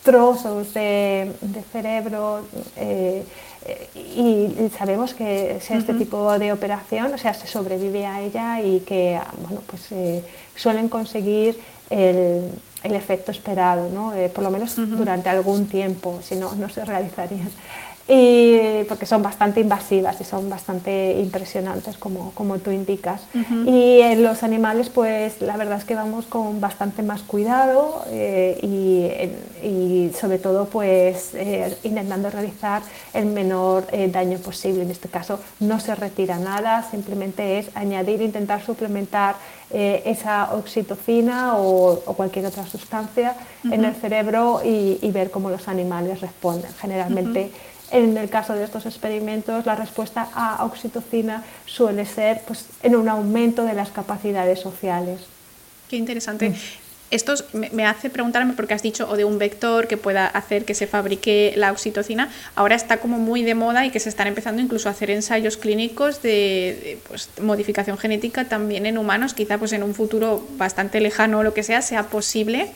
[0.03, 1.31] trozos de,
[1.71, 2.41] cerebro.
[3.93, 9.19] Y, sabemos que este tipo de operación, o sea, se sobrevive a ella y que,
[9.43, 9.89] bueno, pues
[10.55, 11.59] suelen conseguir
[11.91, 12.51] el,
[12.83, 14.13] el efecto esperado, ¿no?
[14.13, 17.49] Eh, por lo menos durante algún tiempo, si no, no se realizarían.
[18.11, 23.21] Y, porque son bastante invasivas y son bastante impresionantes, como, como tú indicas.
[23.65, 28.57] Y en los animales, pues la verdad es que vamos con bastante más cuidado eh,
[29.61, 32.81] y, y, sobre todo, pues eh, intentando realizar
[33.13, 34.81] el menor daño posible.
[34.81, 39.35] En este caso, no se retira nada, simplemente es añadir, intentar suplementar
[39.71, 46.21] eh, esa oxitocina o, cualquier otra sustancia en el cerebro y, ver cómo los animales
[46.21, 46.71] responden.
[46.81, 47.51] Generalmente,
[47.91, 53.09] en el caso de estos experimentos, la respuesta a oxitocina suele ser pues, en un
[53.09, 55.21] aumento de las capacidades sociales.
[55.89, 56.49] Qué interesante.
[56.49, 56.55] Mm
[57.11, 60.75] esto me hace preguntarme, porque has dicho, o de un vector que pueda hacer que
[60.75, 64.61] se fabrique la oxitocina, ahora está como muy de moda y que se están empezando
[64.61, 69.83] incluso a hacer ensayos clínicos de, pues, modificación genética también en humanos, quizá pues en
[69.83, 72.69] un futuro bastante lejano o lo que sea, sea posible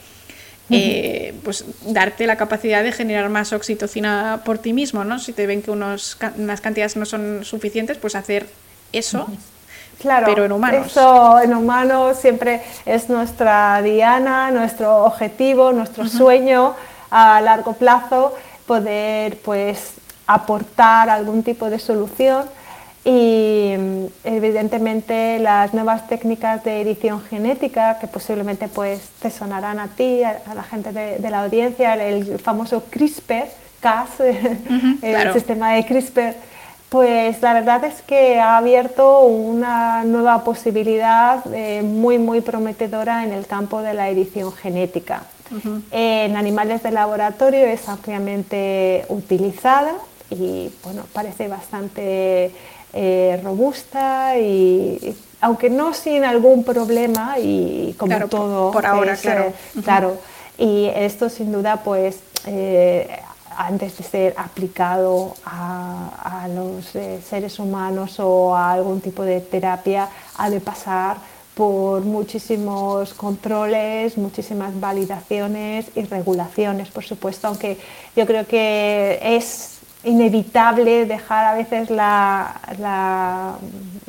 [0.74, 5.20] eh, pues darte la capacidad de generar más oxitocina por ti mismo, ¿no?
[5.20, 8.48] Si te ven que unos, unas cantidades no son suficientes, pues hacer
[8.92, 9.28] eso.
[10.00, 10.88] Claro, pero en humanos.
[10.88, 16.76] Eso en humanos siempre es nuestra diana, nuestro objetivo, nuestro sueño
[17.12, 19.94] a largo plazo, poder pues
[20.28, 22.46] aportar algún tipo de solución
[23.06, 23.74] y
[24.24, 30.40] evidentemente las nuevas técnicas de edición genética que posiblemente pues te sonarán a ti, a,
[30.56, 34.20] la gente de, la audiencia, el, famoso CRISPR-Cas,
[35.02, 36.36] el sistema de CRISPR
[36.94, 43.32] pues la verdad es que ha abierto una nueva posibilidad eh, muy, muy prometedora en
[43.32, 45.24] el campo de la edición genética.
[45.92, 49.94] En animales de laboratorio es ampliamente utilizada
[50.30, 52.52] y bueno, parece bastante
[52.94, 59.54] eh, robusta y, aunque no sin algún problema y como todo por ahora claro.
[59.84, 60.18] claro.
[60.58, 63.08] Y esto sin duda pues eh,
[63.58, 70.10] antes de ser aplicado a, los eh, seres humanos o a algún tipo de terapia,
[70.38, 71.18] ha de pasar
[71.56, 77.78] por muchísimos controles, muchísimas validaciones y regulaciones, por supuesto, aunque
[78.16, 79.73] yo creo que es
[80.04, 83.56] inevitable dejar a veces la, la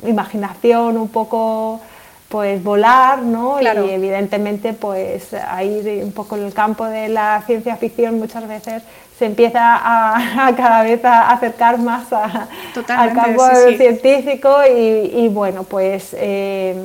[0.05, 1.81] imaginación un poco
[2.27, 3.61] pues volar, ¿no?
[3.61, 5.31] Y evidentemente pues
[5.63, 8.83] ir un poco en el campo de la ciencia ficción muchas veces
[9.17, 13.45] se empieza a, cada vez a acercar más al campo
[13.77, 16.75] científico y, bueno, pues eh,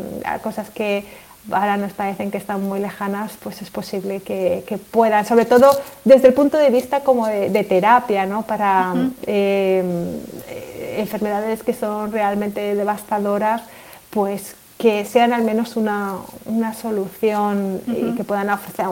[0.42, 1.04] cosas que
[1.50, 5.70] ahora nos parecen que están muy lejanas, pues es posible que, puedan, sobre todo
[6.04, 8.42] desde el punto de vista como de, terapia, ¿no?
[8.42, 8.94] Para
[9.26, 9.82] eh,
[10.96, 13.62] enfermedades que son realmente devastadoras,
[14.10, 16.18] pues que sean al menos una,
[16.80, 18.86] solución y que puedan ofrecer,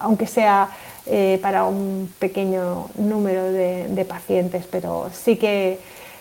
[0.00, 0.68] aunque sea
[1.06, 5.78] eh, para un pequeño número de, pacientes, pero sí que,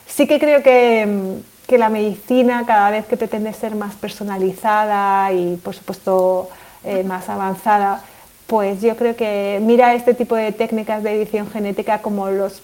[0.08, 5.56] sí que creo que, que, la medicina cada vez que pretende ser más personalizada y
[5.58, 6.50] por supuesto
[6.84, 8.02] eh, más avanzada,
[8.48, 12.62] pues yo creo que mira este tipo de técnicas de edición genética como los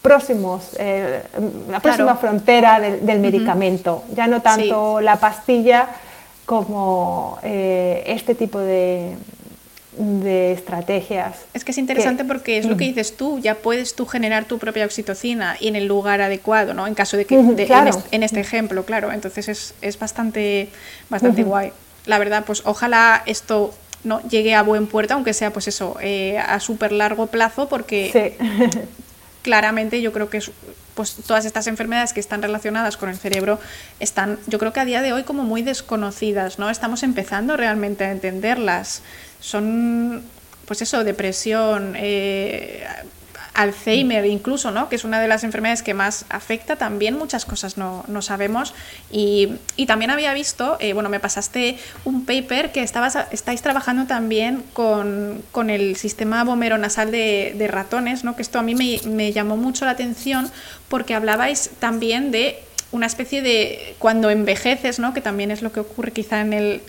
[0.00, 1.22] próximos, eh,
[1.70, 5.88] la próxima frontera del, medicamento, ya no tanto la pastilla
[6.44, 9.16] como este tipo de,
[9.96, 11.36] de estrategias.
[11.52, 12.88] Es que es interesante porque es lo que mm.
[12.88, 16.86] dices tú, ya puedes tú generar tu propia oxitocina y en el lugar adecuado, ¿no?
[16.86, 20.68] En caso de que, en, este, ejemplo, claro, entonces es, es bastante,
[21.10, 21.72] bastante guay.
[22.06, 23.74] La verdad, pues ojalá esto
[24.04, 28.36] no llegue a buen puerto, aunque sea pues eso, eh, a súper largo plazo, porque
[29.42, 30.40] claramente yo creo que
[30.94, 33.58] pues todas estas enfermedades que están relacionadas con el cerebro
[34.00, 36.68] están, yo creo que a día de hoy como muy desconocidas, ¿no?
[36.70, 39.02] Estamos empezando realmente a entenderlas
[39.42, 40.22] son,
[40.66, 42.86] pues eso, depresión, eh,
[43.54, 44.88] Alzheimer incluso, ¿no?
[44.88, 48.72] que es una de las enfermedades que más afecta, también muchas cosas no, sabemos.
[49.10, 54.62] Y, también había visto, eh, bueno, me pasaste un paper que estabas, estáis trabajando también
[54.72, 56.44] con, el sistema
[56.78, 58.36] nasal de, de ratones, ¿no?
[58.36, 60.50] que esto a mí me, me llamó mucho la atención
[60.88, 62.58] porque hablabais también de
[62.92, 65.12] una especie de cuando envejeces, ¿no?
[65.12, 66.80] que también es lo que ocurre quizá en el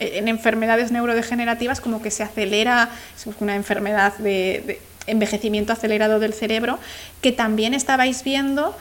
[0.00, 6.78] en enfermedades neurodegenerativas como que se acelera, es una enfermedad de, envejecimiento acelerado del cerebro,
[7.20, 8.76] que también estabais viendo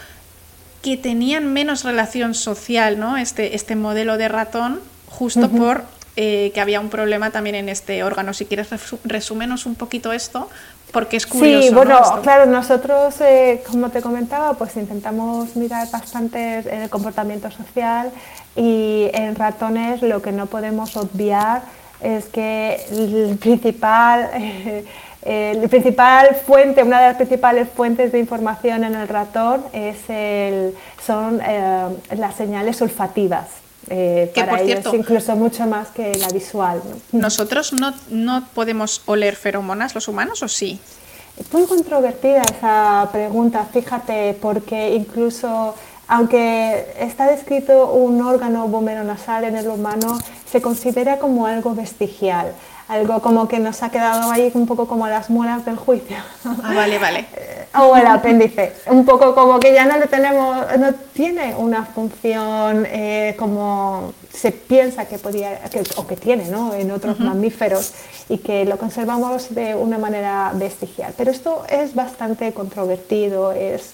[0.82, 3.18] que tenían menos relación social, ¿no?
[3.18, 5.84] Este, este modelo de ratón, justo por
[6.15, 8.34] eh, que había un problema también en este órgano.
[8.34, 8.68] Si quieres,
[9.03, 10.49] resúmenos un poquito esto,
[10.91, 11.68] porque es curioso.
[11.68, 18.11] Sí, bueno, claro, nosotros, eh, como te comentaba, pues intentamos mirar bastante el comportamiento social
[18.57, 21.61] y en ratones lo que no podemos obviar
[22.01, 24.29] es que el principal,
[25.21, 30.75] el principal fuente, una de las principales fuentes de información en el ratón es el,
[31.05, 33.47] son eh, las señales olfativas.
[33.89, 36.81] Eh, que por cierto, incluso mucho más que la visual.
[37.13, 40.81] ¿Nosotros no, no podemos oler feromonas los humanos o sí?
[41.39, 45.75] Es muy controvertida esa pregunta, fíjate, porque incluso
[46.07, 48.67] aunque está descrito un órgano
[49.03, 50.17] nasal en el humano,
[50.49, 52.53] se considera como algo vestigial
[52.87, 56.17] algo como que nos ha quedado ahí un poco como las muelas del juicio.
[56.45, 57.25] Ah, vale, vale.
[57.79, 62.85] o el apéndice, un poco como que ya no le tenemos, no tiene una función
[62.89, 65.59] eh, como se piensa que podía,
[65.97, 66.73] o que tiene ¿no?
[66.73, 67.93] en otros mamíferos
[68.29, 71.13] y que lo conservamos de una manera vestigial.
[71.17, 73.93] Pero esto es bastante controvertido, es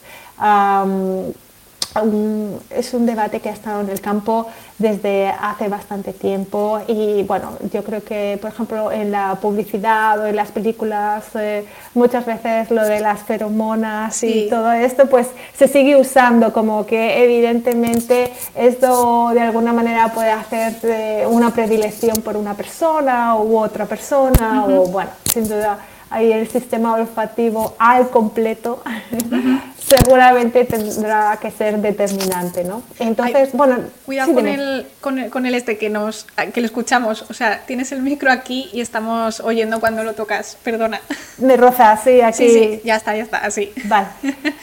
[2.70, 4.48] es un debate que ha estado en el campo
[4.80, 10.26] desde hace bastante tiempo y bueno, yo creo que por ejemplo en la publicidad o
[10.26, 15.68] en las películas eh, muchas veces lo de las feromonas y todo esto pues se
[15.68, 22.38] sigue usando como que evidentemente esto de alguna manera puede hacer eh, una predilección por
[22.38, 25.80] una persona u otra persona o bueno, sin duda
[26.14, 28.84] ahí el sistema olfativo al completo
[29.88, 32.84] seguramente tendrá que ser determinante, ¿no?
[33.00, 33.80] Entonces, bueno...
[34.06, 38.02] Cuidado con, el, con, el, este que, nos, que lo escuchamos, o sea, tienes el
[38.02, 41.02] micro aquí y estamos oyendo cuando lo tocas, perdona.
[41.38, 42.38] Me roza, sí, aquí.
[42.38, 43.72] Sí, sí, ya está, ya está, así.
[43.86, 44.08] Vale.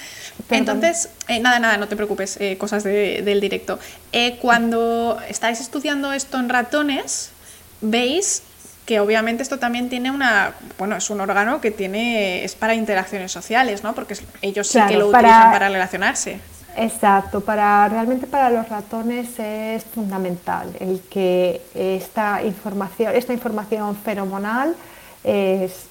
[0.51, 3.79] Entonces, eh, nada, nada, no te preocupes, eh, cosas del directo.
[4.13, 7.31] Eh, cuando estáis estudiando esto en ratones,
[7.81, 8.43] veis
[8.91, 13.31] que obviamente esto también tiene una, bueno, es un órgano que tiene, es para interacciones
[13.31, 13.95] sociales, ¿no?
[13.95, 16.41] Porque ellos sí que lo utilizan para relacionarse.
[16.77, 24.75] Exacto, para realmente para los ratones es fundamental el que esta información, esta información feromonal
[25.23, 25.87] es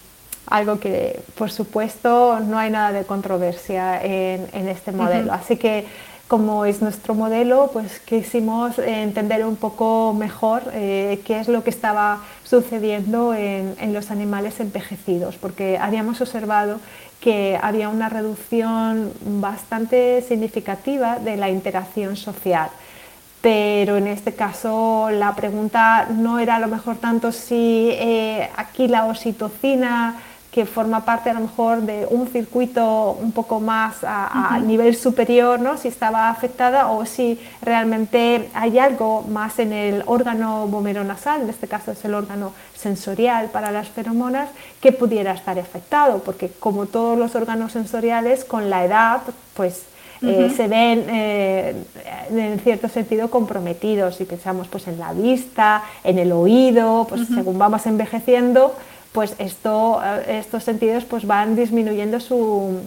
[0.48, 5.32] algo que, por supuesto, no hay nada de controversia en, este modelo.
[5.32, 5.86] Así que
[6.28, 11.72] como es nuestro modelo, pues quisimos entender un poco mejor eh, qué es lo que
[11.72, 12.20] estaba
[12.50, 16.80] sucediendo en, los animales envejecidos, porque habíamos observado
[17.22, 22.70] que había una reducción bastante significativa de la interacción social.
[23.42, 28.88] Pero en este caso la pregunta no era a lo mejor tanto si eh, aquí
[28.88, 30.16] la oxitocina
[30.60, 35.58] que forma parte a lo mejor de un circuito un poco más a, nivel superior,
[35.58, 35.78] ¿no?
[35.78, 40.68] si estaba afectada o si realmente hay algo más en el órgano
[41.06, 44.50] nasal, en este caso es el órgano sensorial para las feromonas,
[44.82, 49.22] que pudiera estar afectado, porque como todos los órganos sensoriales, con la edad,
[49.54, 49.84] pues
[50.22, 51.74] eh, se ven eh,
[52.30, 54.20] en cierto sentido comprometidos.
[54.20, 58.76] Y pensamos pues en la vista, en el oído, pues según vamos envejeciendo,
[59.12, 62.82] pues eh, estos sentidos pues van disminuyendo su,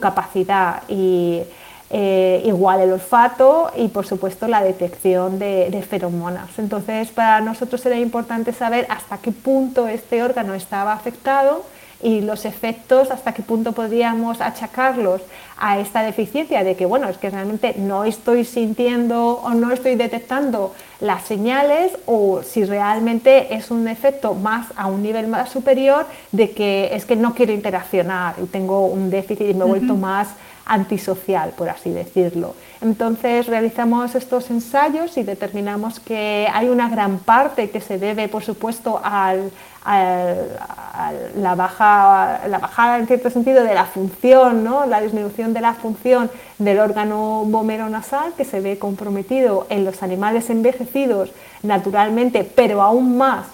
[0.00, 1.42] capacidad y
[1.90, 6.58] eh, igual el olfato y por supuesto la detección de, de, feromonas.
[6.58, 11.64] Entonces para nosotros era importante saber hasta qué punto este órgano estaba afectado
[12.02, 15.22] y los efectos, hasta qué punto podríamos achacarlos
[15.56, 19.94] a esta deficiencia de que, bueno, es que realmente no estoy sintiendo o no estoy
[19.94, 26.06] detectando las señales o si realmente es un efecto más a un nivel más superior
[26.32, 29.94] de que es que no quiero interaccionar y tengo un déficit y me he vuelto
[29.94, 30.28] más
[30.66, 32.54] antisocial, por así decirlo.
[32.82, 38.42] Entonces realizamos estos ensayos y determinamos que hay una gran parte que se debe, por
[38.42, 39.52] supuesto, al,
[39.84, 44.86] a la, baja, la bajada en cierto sentido de la función, ¿no?
[44.86, 46.28] la disminución de la función
[46.58, 47.46] del órgano
[47.88, 51.30] nasal que se ve comprometido en los animales envejecidos
[51.62, 53.46] naturalmente, pero aún más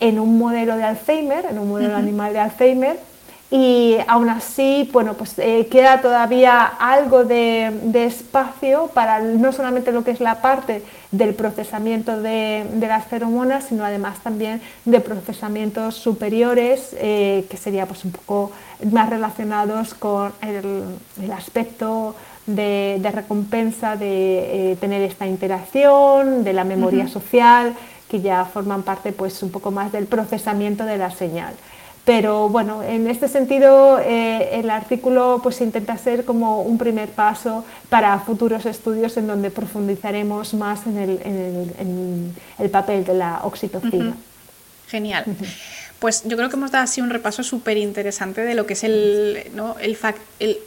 [0.00, 2.98] en un modelo de Alzheimer, en un modelo animal de Alzheimer,
[3.48, 10.02] y aún así, bueno, pues eh, queda todavía algo de, espacio para no solamente lo
[10.02, 10.82] que es la parte
[11.12, 18.04] del procesamiento de, las feromonas, sino además también de procesamientos superiores, eh, que sería pues
[18.04, 18.50] un poco
[18.90, 22.16] más relacionados con el, aspecto
[22.46, 27.76] de, recompensa de eh, tener esta interacción, de la memoria social,
[28.10, 31.54] que ya forman parte pues un poco más del procesamiento de la señal.
[32.06, 37.64] Pero bueno, en este sentido eh, el artículo pues intenta ser como un primer paso
[37.88, 44.14] para futuros estudios en donde profundizaremos más en el, papel de la oxitocina.
[44.86, 45.24] Genial.
[45.98, 48.84] Pues yo creo que hemos dado así un repaso súper interesante de lo que es
[48.84, 49.74] el, ¿no?
[49.80, 49.98] el,
[50.38, 50.58] el,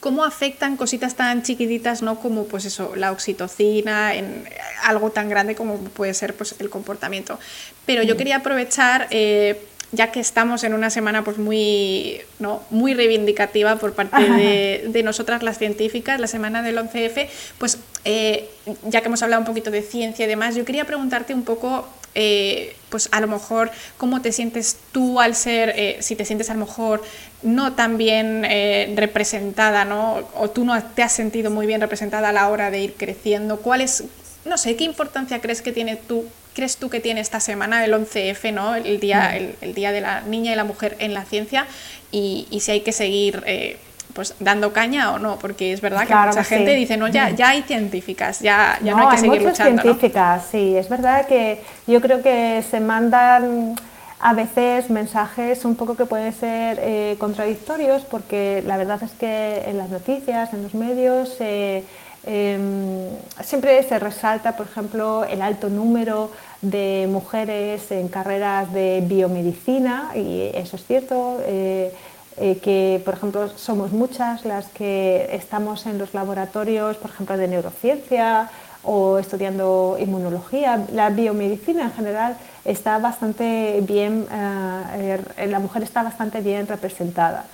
[0.00, 2.18] cómo afectan cositas tan chiquititas, ¿no?
[2.18, 4.48] Como pues eso, la oxitocina, en
[4.82, 7.38] algo tan grande como puede ser pues, el comportamiento.
[7.84, 9.62] Pero yo quería aprovechar eh,
[9.92, 12.62] ya que estamos en una semana pues muy, ¿no?
[12.70, 17.28] muy reivindicativa por parte de, nosotras las científicas, la semana del 11F,
[17.58, 18.48] pues eh,
[18.84, 21.88] ya que hemos hablado un poquito de ciencia y demás, yo quería preguntarte un poco,
[22.16, 26.50] eh, pues a lo mejor, cómo te sientes tú al ser, eh, si te sientes
[26.50, 27.02] a lo mejor
[27.42, 28.42] no tan bien
[28.96, 30.28] representada, ¿no?
[30.34, 33.58] o tú no te has sentido muy bien representada a la hora de ir creciendo,
[33.58, 34.02] ¿cuál es,
[34.44, 36.24] no sé, qué importancia crees que tiene tú
[36.56, 38.74] crees tú que tiene esta semana el 11F, ¿no?
[38.74, 39.64] el, día, mm.
[39.64, 41.66] el, día de la Niña y la Mujer en la Ciencia,
[42.10, 43.78] y, si hay que seguir eh,
[44.14, 47.50] pues dando caña o no, porque es verdad que mucha gente dice, no, ya, ya
[47.50, 49.82] hay científicas, ya, ya no, hay que seguir luchando.
[49.82, 53.76] científicas, sí, es verdad que yo creo que se mandan
[54.18, 59.62] a veces mensajes un poco que pueden ser eh, contradictorios, porque la verdad es que
[59.66, 61.84] en las noticias, en los medios, eh,
[62.24, 63.10] em,
[63.44, 66.30] siempre se resalta, por ejemplo, el alto número
[66.70, 71.38] de mujeres en carreras de biomedicina y eso es cierto.
[71.44, 71.92] Eh,
[72.38, 77.48] eh, que, por ejemplo, somos muchas las que estamos en los laboratorios, por ejemplo, de
[77.48, 78.50] neurociencia
[78.82, 80.84] o estudiando inmunología.
[80.92, 82.36] La biomedicina en general
[82.66, 87.44] está bastante bien, eh, er, la mujer está bastante bien representada.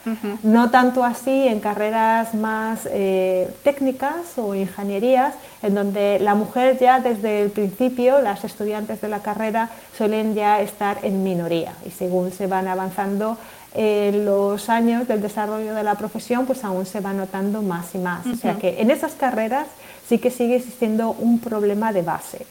[0.43, 7.01] No tanto así en carreras más eh, técnicas o ingenierías, en donde la mujer ya
[7.01, 12.33] desde el principio, las estudiantes de la carrera suelen ya estar en minoría y según
[12.33, 13.37] se van avanzando
[13.75, 17.99] en los años del desarrollo de la profesión, pues aún se va notando más y
[17.99, 18.27] más.
[18.27, 19.67] O sea que en esas carreras
[20.09, 22.47] sí que sigue existiendo un problema de base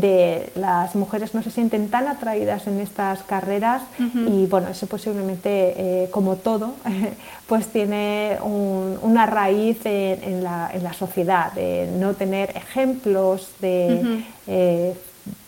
[0.00, 5.48] de las mujeres no se sienten tan atraídas en estas carreras y bueno, eso posiblemente,
[6.04, 6.74] eh, como todo,
[7.46, 14.94] pues tiene una raíz en, la, sociedad, de no tener ejemplos de, eh,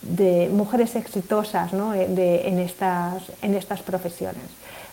[0.01, 4.43] de mujeres exitosas eh, en, estas, en estas profesiones.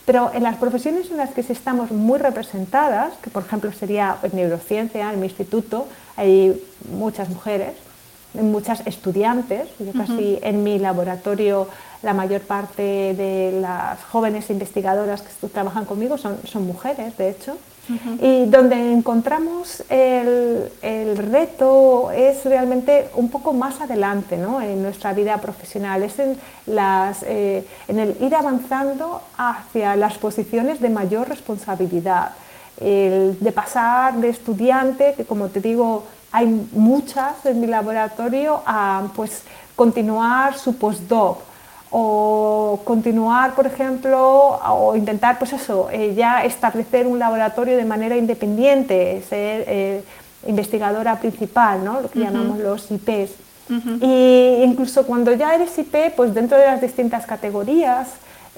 [0.05, 4.37] Pero en las profesiones en las que estamos muy representadas, que por ejemplo sería en
[4.37, 7.73] neurociencia, en mi instituto, hay muchas mujeres,
[8.35, 11.69] muchas estudiantes, yo casi en mi laboratorio
[12.03, 17.57] la mayor parte de las jóvenes investigadoras que trabajan conmigo son, son mujeres, de hecho,
[18.21, 24.61] y donde encontramos el, el, reto es realmente un poco más adelante ¿no?
[24.61, 30.81] en nuestra vida profesional, es en, las, eh, en el ir avanzando hacia las posiciones
[30.81, 32.33] de mayor responsabilidad,
[32.81, 36.03] el de pasar de estudiante, que como te digo,
[36.33, 39.43] hay muchas en mi laboratorio a pues,
[39.75, 41.39] continuar su postdoc
[41.91, 48.17] o continuar, por ejemplo, o intentar, pues eso, eh, ya establecer un laboratorio de manera
[48.17, 50.05] independiente, ser eh,
[50.47, 52.01] investigadora principal, ¿no?
[52.01, 53.33] lo que llamamos los IPs.
[54.01, 58.09] Y incluso cuando ya eres IP, pues dentro de las distintas categorías,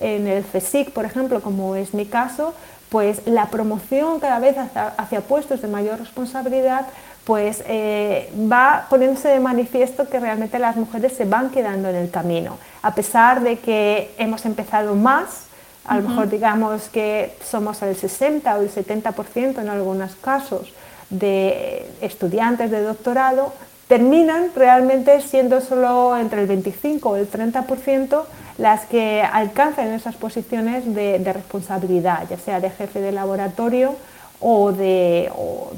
[0.01, 2.55] en el CSIC, por ejemplo, como es mi caso,
[2.89, 4.57] pues la promoción cada vez
[4.97, 6.87] hacia puestos de mayor responsabilidad
[7.29, 12.11] pues eh, va poniéndose de manifiesto que realmente las mujeres se van quedando en el
[12.11, 15.43] camino, a pesar de que hemos empezado más,
[15.85, 20.72] a lo mejor digamos que somos el 60 o el 70% en algunos casos
[21.11, 23.53] de estudiantes de doctorado,
[23.89, 28.22] terminan realmente siendo solo entre el 25 o el 30%
[28.57, 33.97] las que alcanzan esas posiciones de, de responsabilidad, ya sea de jefe de laboratorio,
[34.41, 35.30] o de,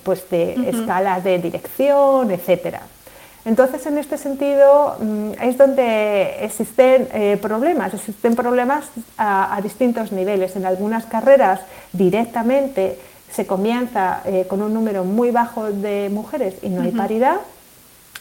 [0.03, 2.77] pues de escalas de dirección, etc.
[3.45, 10.57] Entonces, en este sentido, mm, es donde existen eh, problemas, existen problemas a, distintos niveles.
[10.57, 11.61] En algunas carreras
[11.93, 12.99] directamente
[13.33, 17.37] se comienza eh, con un número muy bajo de mujeres y no hay paridad,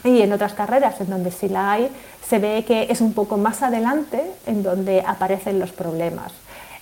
[0.04, 1.90] y en otras carreras en donde sí la hay,
[2.26, 6.32] se ve que es un poco más adelante en donde aparecen los problemas.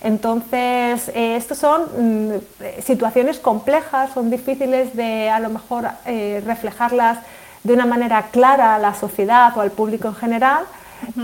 [0.00, 7.18] Entonces, eh, estas son mm, situaciones complejas, son difíciles de a lo mejor eh, reflejarlas
[7.64, 10.64] de una manera clara a la sociedad o al público en general.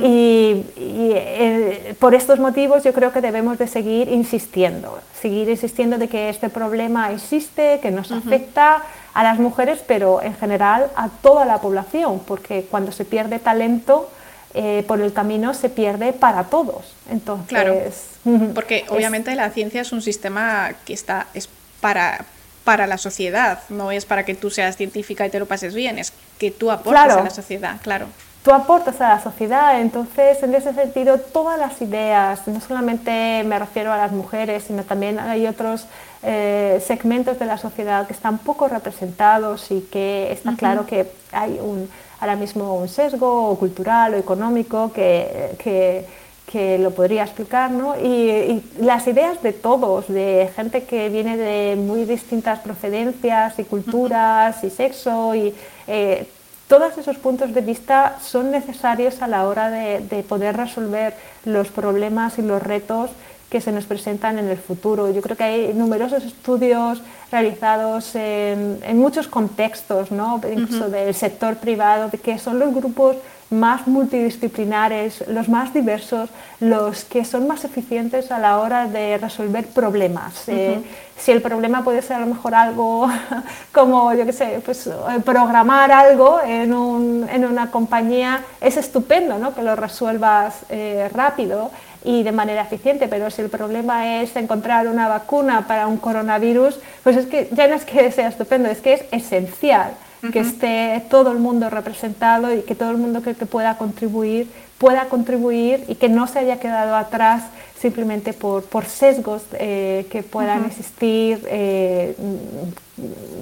[0.01, 6.09] Y, eh, por estos motivos yo creo que debemos de seguir insistiendo, seguir insistiendo de
[6.09, 8.83] que este problema existe, que nos afecta
[9.15, 14.09] a las mujeres, pero en general a toda la población, porque cuando se pierde talento
[14.55, 16.95] eh, por el camino se pierde para todos.
[17.11, 17.77] Entonces, claro,
[18.55, 21.49] porque obviamente la ciencia es un sistema que está es
[21.81, 22.25] para
[22.65, 25.99] para la sociedad, no es para que tú seas científica y te lo pases bien,
[25.99, 28.07] es que tú aportas a la sociedad, claro
[28.45, 29.81] tú aportas a la sociedad.
[29.81, 34.85] Entonces, en ese sentido, todas las ideas, no solamente me refiero a las mujeres, sino
[34.85, 35.87] también hay otros
[36.23, 41.59] eh, segmentos de la sociedad que están poco representados y que está claro que hay
[41.61, 41.89] un,
[42.25, 47.97] ahora mismo un sesgo cultural o económico que, que, lo podría explicar, ¿no?
[47.99, 54.63] Y, las ideas de todos, de gente que viene de muy distintas procedencias y culturas
[54.63, 55.53] y sexo y
[55.89, 56.27] eh,
[56.69, 61.15] todos esos puntos de vista son necesarios a la hora de, poder resolver
[61.45, 63.11] los problemas y los retos
[63.51, 65.11] que se nos presentan en el futuro.
[65.13, 70.41] Yo creo que hay numerosos estudios realizados en, muchos contextos, ¿no?
[70.51, 73.17] incluso del sector privado, que son los grupos
[73.51, 76.31] más multidisciplinares, los más diversos,
[76.61, 80.49] los que son más eficientes a la hora de resolver problemas.
[80.49, 80.81] Eh,
[81.17, 83.09] si el problema puede ser a lo mejor algo
[83.73, 84.93] como, yo qué sé, pues, eh,
[85.25, 89.55] programar algo en, un, en, una compañía, es estupendo ¿no?
[89.55, 91.71] que lo resuelvas eh, rápido
[92.05, 96.79] y de manera eficiente, pero si el problema es encontrar una vacuna para un coronavirus,
[97.03, 99.95] pues es que ya no es que sea estupendo, es que es esencial
[100.33, 104.49] que esté todo el mundo representado y que todo el mundo que, pueda contribuir
[104.79, 107.45] pueda contribuir y que no se haya quedado atrás
[107.79, 112.17] simplemente por, por sesgos eh, que puedan existir, eh,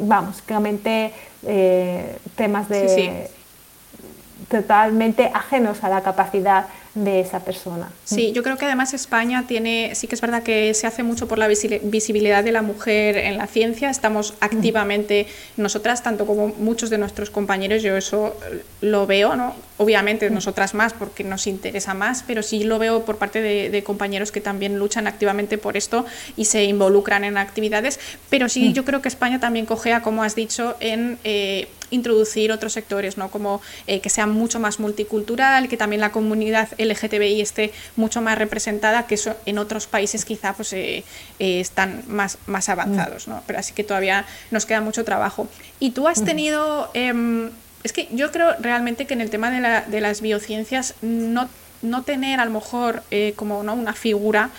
[0.02, 1.12] vamos, claramente
[1.46, 3.30] eh, temas de
[4.48, 7.90] totalmente ajenos a la capacidad de esa persona.
[8.04, 11.26] Sí, yo creo que además España tiene, sí que es verdad que se hace mucho
[11.26, 15.26] por la visibilidad de la mujer en la ciencia, estamos activamente
[15.56, 18.36] nosotras, tanto como muchos de nuestros compañeros, yo eso
[18.82, 19.54] lo veo, ¿no?
[19.82, 24.30] obviamente nosotras más porque nos interesa más, pero sí lo veo por parte de, compañeros
[24.30, 27.98] que también luchan activamente por esto y se involucran en actividades,
[28.30, 31.18] pero sí yo creo que España también cogea, como has dicho, en...
[31.24, 33.30] Eh, introducir otros sectores, ¿no?
[33.30, 38.38] como eh, que sea mucho más multicultural, que también la comunidad LGTBI esté mucho más
[38.38, 41.04] representada, que eso en otros países quizá pues, eh,
[41.38, 43.42] eh, están más, más avanzados, ¿no?
[43.46, 45.48] pero así que todavía nos queda mucho trabajo.
[45.80, 47.50] Y tú has tenido, em,
[47.82, 51.48] es que yo creo realmente que en el tema de, la, de las biociencias no,
[51.82, 53.02] no tener a lo mejor
[53.36, 53.74] como ¿no?
[53.74, 54.50] una figura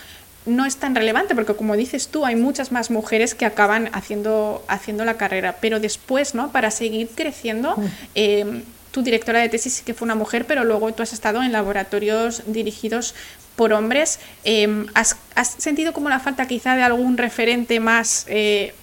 [0.45, 4.63] no es tan relevante porque como dices tú hay muchas más mujeres que acaban haciendo,
[4.67, 7.75] haciendo la carrera pero después no para seguir creciendo
[8.15, 8.63] eh,
[8.93, 11.51] tu directora de tesis sí que fue una mujer pero luego tú has estado en
[11.51, 13.15] laboratorios dirigidos
[13.55, 15.17] por hombres em, ¿has,
[15.57, 18.73] sentido como la falta quizá de algún referente más eh,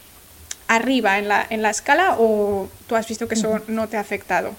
[0.66, 4.00] arriba en la, en la escala o tú has visto que eso no te ha
[4.00, 4.50] afectado?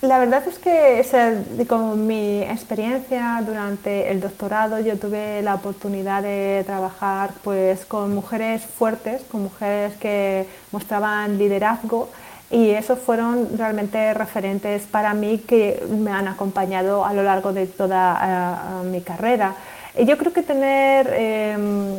[0.00, 6.62] La verdad es que con mi experiencia durante el doctorado yo tuve la oportunidad de
[6.64, 12.10] trabajar pues, con mujeres fuertes, con mujeres que mostraban liderazgo
[12.50, 17.66] y esos fueron realmente referentes para mí que me han acompañado a lo largo de
[17.66, 19.54] toda mi carrera.
[19.96, 21.98] Y yo creo que tener em,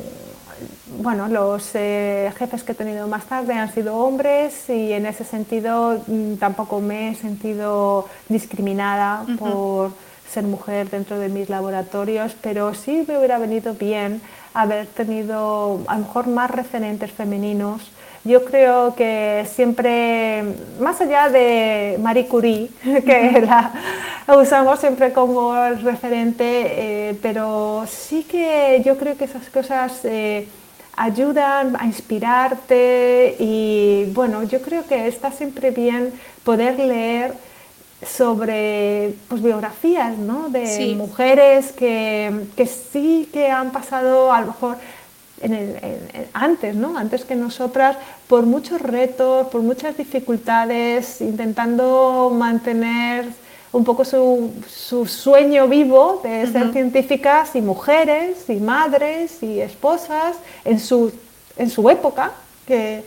[0.97, 5.23] bueno, los eh, jefes que he tenido más tarde han sido hombres y en ese
[5.23, 9.91] sentido mm, tampoco me he sentido discriminada por
[10.29, 14.21] ser mujer dentro de mis laboratorios, pero sí me hubiera venido bien
[14.53, 17.91] haber tenido a lo mejor más referentes femeninos.
[18.29, 20.43] Yo creo que siempre,
[20.79, 23.71] más allá de Marie Curie, que la
[24.37, 30.05] usamos siempre como referente, eh, pero sí que yo creo que esas cosas...
[30.05, 30.47] Eh,
[31.01, 36.11] ayudan a inspirarte y bueno, yo creo que está siempre bien
[36.43, 37.35] poder leer
[38.05, 40.49] sobre pues, biografías ¿no?
[40.49, 44.75] de mujeres que, que, sí que han pasado a lo mejor
[46.33, 46.97] antes, ¿no?
[46.97, 53.25] antes que nosotras, por muchos retos, por muchas dificultades, intentando mantener
[53.71, 60.37] un poco su, su sueño vivo de ser científicas y mujeres y madres y esposas
[60.65, 61.11] en su,
[61.57, 62.31] en su época.
[62.65, 63.03] Que,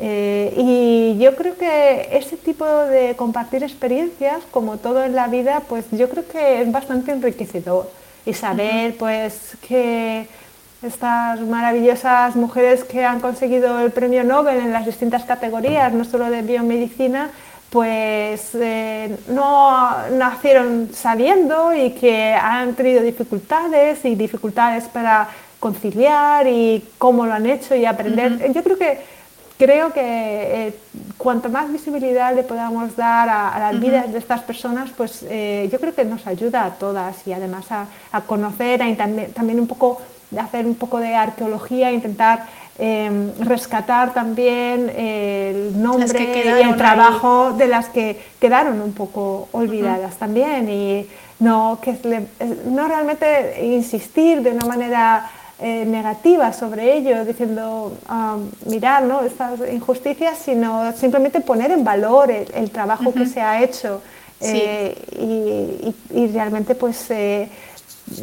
[0.00, 5.62] eh, y yo creo que ese tipo de compartir experiencias, como todo en la vida,
[5.68, 7.90] pues yo creo que es bastante enriquecedor.
[8.26, 10.26] y saber pues que
[10.84, 16.30] estas maravillosas mujeres que han conseguido el premio Nobel en las distintas categorías, no solo
[16.30, 17.30] de biomedicina,
[17.70, 25.28] pues eh, no nacieron sabiendo y que han tenido dificultades y dificultades para
[25.58, 28.52] conciliar y cómo lo han hecho y aprender.
[28.52, 29.14] Yo creo que
[29.58, 30.74] creo que eh,
[31.16, 35.80] cuanto más visibilidad le podamos dar a, las vidas de estas personas, pues eh, yo
[35.80, 37.86] creo que nos ayuda a todas y además a,
[38.22, 38.96] conocer, a
[39.34, 40.00] también un poco
[40.38, 42.46] hacer un poco de arqueología, intentar
[42.76, 50.16] Em, rescatar también el nombre y el trabajo de las que quedaron un poco olvidadas
[50.16, 50.68] también.
[50.68, 51.06] Y
[51.38, 51.96] no, que
[52.66, 59.22] no realmente insistir de una manera eh, negativa sobre ello, diciendo, um, mirar ¿no?
[59.22, 64.02] estas injusticias, sino simplemente poner en valor el, trabajo que se ha hecho
[64.40, 67.48] eh, y, y, realmente pues eh,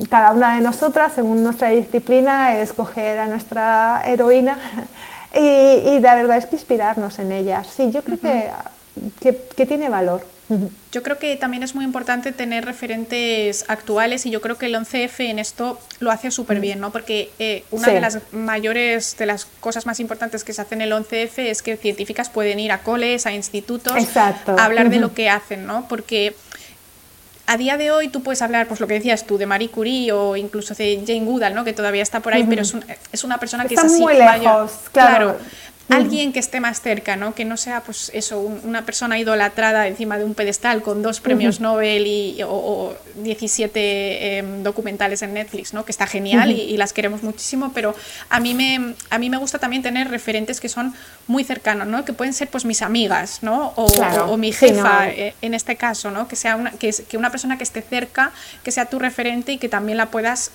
[0.09, 4.57] cada una de nosotras, según nuestra disciplina, escoger a nuestra heroína
[5.33, 7.63] y, la verdad es que inspirarnos en ella.
[7.63, 8.49] Sí, yo creo que,
[9.55, 10.25] que, tiene valor.
[10.91, 14.75] Yo creo que también es muy importante tener referentes actuales y yo creo que el
[14.75, 16.91] 11F en esto lo hace súper bien, ¿no?
[16.91, 20.91] Porque eh, una de las mayores, de las cosas más importantes que se hacen en
[20.91, 25.13] el 11F es que científicas pueden ir a coles, a institutos, a hablar de lo
[25.13, 25.87] que hacen, ¿no?
[25.87, 26.35] Porque
[27.47, 30.11] a día de hoy tú puedes hablar, pues lo que decías tú, de Marie Curie
[30.11, 31.63] o incluso de Jane Goodall, ¿no?
[31.63, 32.73] que todavía está por ahí, pero es,
[33.11, 33.99] es, una persona que es así.
[33.99, 35.37] muy lejos, claro
[35.91, 37.35] alguien que esté más cerca, ¿no?
[37.35, 41.59] Que no sea, pues eso, una persona idolatrada encima de un pedestal con dos premios
[41.59, 45.85] Nobel y, o, 17 em, documentales en Netflix, ¿no?
[45.85, 47.95] Que está genial y, las queremos muchísimo, pero
[48.29, 50.95] a mí, me, a mí me gusta también tener referentes que son
[51.27, 52.05] muy cercanos, ¿no?
[52.05, 53.73] Que pueden ser, pues, mis amigas, ¿no?
[53.75, 56.27] O, mi jefa, eh, en este caso, ¿no?
[56.27, 58.31] Que sea una, que, que una persona que esté cerca,
[58.63, 60.51] que sea tu referente y que también la puedas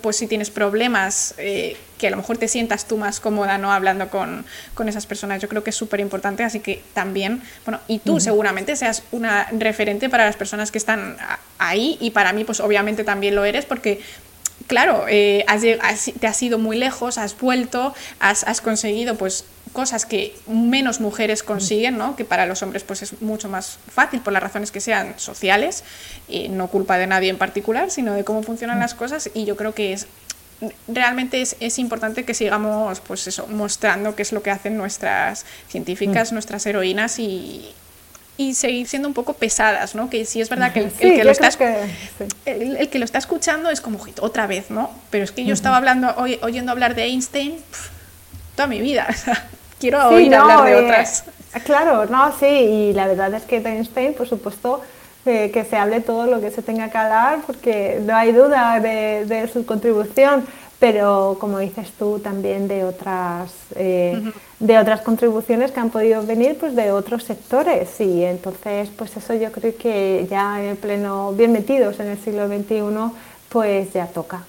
[0.00, 3.72] pues si tienes problemas, eh, que a lo mejor te sientas tú más cómoda no
[3.72, 5.40] hablando con, con esas personas.
[5.40, 9.46] Yo creo que es súper importante, así que también, bueno, y tú seguramente seas una
[9.52, 11.16] referente para las personas que están
[11.58, 14.00] ahí y para mí pues obviamente también lo eres porque
[14.66, 15.44] claro, eh,
[16.20, 21.42] te has ido muy lejos, has vuelto, has, has conseguido pues cosas que menos mujeres
[21.42, 22.16] consiguen, ¿no?
[22.16, 25.84] que para los hombres pues es mucho más fácil por las razones que sean sociales,
[26.28, 29.56] y no culpa de nadie en particular, sino de cómo funcionan las cosas y yo
[29.56, 30.06] creo que es
[30.88, 35.44] realmente es, es, importante que sigamos pues eso, mostrando qué es lo que hacen nuestras
[35.68, 36.34] científicas, mm.
[36.34, 37.74] nuestras heroínas y,
[38.36, 40.10] y seguir siendo un poco pesadas, ¿no?
[40.10, 41.48] Que sí es verdad que el, que, lo está,
[42.44, 44.90] el, que lo está escuchando es como, otra vez, ¿no?
[45.10, 47.56] Pero es que yo estaba hablando, oyendo hablar de Einstein
[48.54, 49.06] toda mi vida.
[49.80, 51.24] quiero oír hablar de eh, otras.
[51.64, 54.82] Claro, no, sí, y la verdad es que Einstein, por supuesto,
[55.24, 58.78] eh, que se hable todo lo que se tenga que hablar, porque no hay duda
[58.80, 60.46] de, su contribución,
[60.78, 66.56] pero como dices tú, también de otras, eh, de otras contribuciones que han podido venir
[66.58, 71.52] pues, de otros sectores, y entonces, pues eso yo creo que ya en pleno, bien
[71.52, 72.82] metidos en el siglo XXI,
[73.48, 74.44] pues ya toca.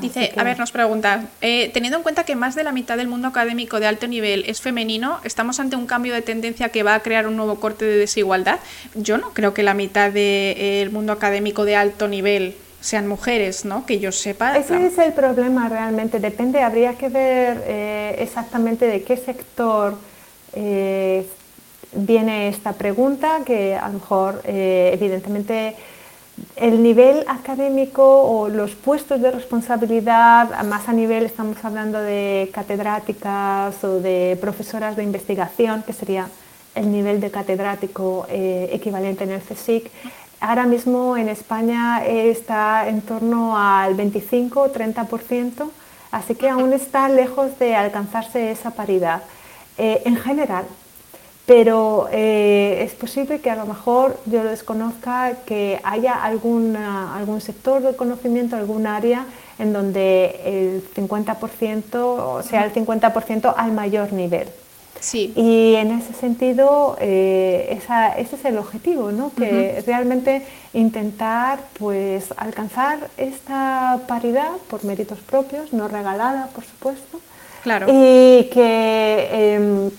[0.00, 3.08] Dice, a ver, nos pregunta, eh, teniendo en cuenta que más de la mitad del
[3.08, 6.94] mundo académico de alto nivel es femenino, ¿estamos ante un cambio de tendencia que va
[6.94, 8.58] a crear un nuevo corte de desigualdad?
[8.94, 12.56] Yo no creo que la mitad del mundo académico de alto nivel
[12.86, 13.84] sean mujeres, ¿no?
[13.84, 14.56] Que yo sepa.
[14.56, 16.20] Ese es el problema realmente.
[16.20, 19.96] Depende, habría que ver eh, exactamente de qué sector
[20.52, 21.26] eh,
[21.92, 25.74] viene esta pregunta, que a lo mejor, evidentemente,
[26.54, 33.82] el nivel académico o los puestos de responsabilidad, más a nivel, estamos hablando de catedráticas
[33.82, 36.28] o de profesoras de investigación, que sería
[36.76, 39.90] el nivel de catedrático eh, equivalente en el CSIC,
[40.40, 45.70] ahora mismo en España está en torno al 25-30%,
[46.10, 49.22] así que aún está lejos de alcanzarse esa paridad.
[49.78, 50.64] Eh, en general,
[51.44, 56.76] pero eh, es posible que a lo mejor yo desconozca que haya algún
[57.40, 59.26] sector del conocimiento, algún área
[59.58, 64.48] en donde el 50% sea el 50% al mayor nivel.
[65.00, 65.32] Sí.
[65.36, 67.78] Y en ese sentido, eh,
[68.18, 69.32] ese es el objetivo, ¿no?
[69.36, 70.42] que realmente
[70.72, 77.20] intentar pues, alcanzar esta paridad por méritos propios, no regalada, por supuesto,
[77.62, 77.86] claro.
[77.88, 79.90] y que em,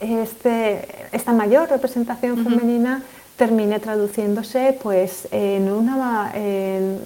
[0.00, 3.02] este, esta mayor representación femenina
[3.36, 7.00] termine traduciéndose pues en, una, en,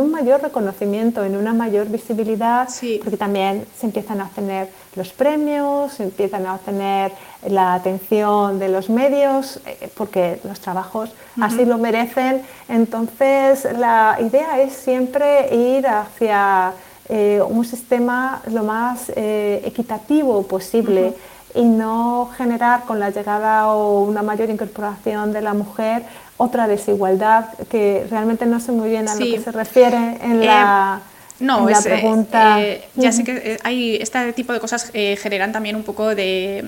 [0.00, 2.68] un mayor reconocimiento, en una mayor visibilidad,
[3.02, 7.12] porque también se empiezan a obtener los premios, se empiezan a obtener
[7.48, 12.42] la atención de los medios, eh, porque los trabajos así lo merecen.
[12.68, 16.72] Entonces la idea es siempre ir hacia
[17.08, 21.14] eh, un sistema lo más eh, equitativo posible
[21.54, 26.02] y no generar con la llegada o una mayor incorporación de la mujer
[26.36, 31.00] otra desigualdad que realmente no sé muy bien a lo que se refiere en la...
[31.40, 32.58] No, la pregunta.
[32.94, 36.64] ya sé que hay este tipo de cosas generan también un poco de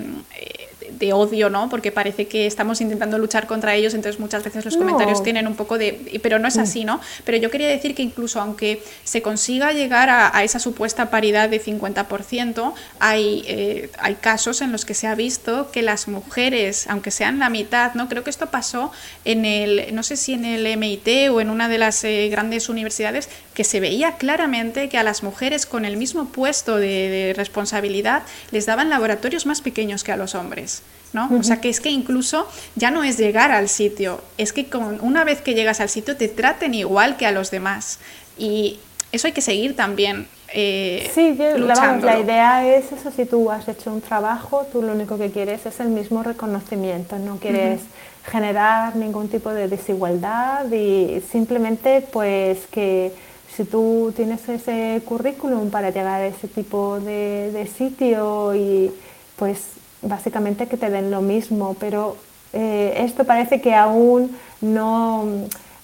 [0.98, 1.68] de odio, ¿no?
[1.68, 5.54] Porque parece que estamos intentando luchar contra ellos, entonces muchas veces los comentarios tienen un
[5.54, 6.20] poco de...
[6.22, 7.00] Pero no es así, ¿no?
[7.24, 11.62] Pero yo quería decir que incluso aunque se consiga llegar a, esa supuesta paridad de
[11.62, 17.10] 50%, hay, eh, hay casos en los que se ha visto que las mujeres, aunque
[17.10, 18.08] sean la mitad, ¿no?
[18.08, 18.92] Creo que esto pasó
[19.24, 22.68] en el, no sé si en el MIT o en una de las eh, grandes
[22.68, 28.22] universidades, que se veía claramente que a las mujeres con el mismo puesto de responsabilidad
[28.50, 30.82] les daban laboratorios más pequeños que a los hombres.
[31.14, 31.30] ¿no?
[31.38, 35.00] O sea, que es que incluso ya no es llegar al sitio, es que con,
[35.00, 38.00] una vez que llegas al sitio te traten igual que a los demás.
[38.36, 38.80] Y
[39.12, 40.26] eso hay que seguir también.
[40.52, 44.92] Eh, sí, la, la, idea es eso, si tú has hecho un trabajo, tú lo
[44.92, 47.80] único que quieres es el mismo reconocimiento, no quieres
[48.24, 53.12] generar ningún tipo de desigualdad y simplemente pues que
[53.56, 58.92] si tú tienes ese currículum para llegar a ese tipo de, de sitio y
[59.36, 59.60] pues
[60.02, 62.16] básicamente que te den lo mismo, pero
[62.52, 65.24] eh, esto parece que aún no,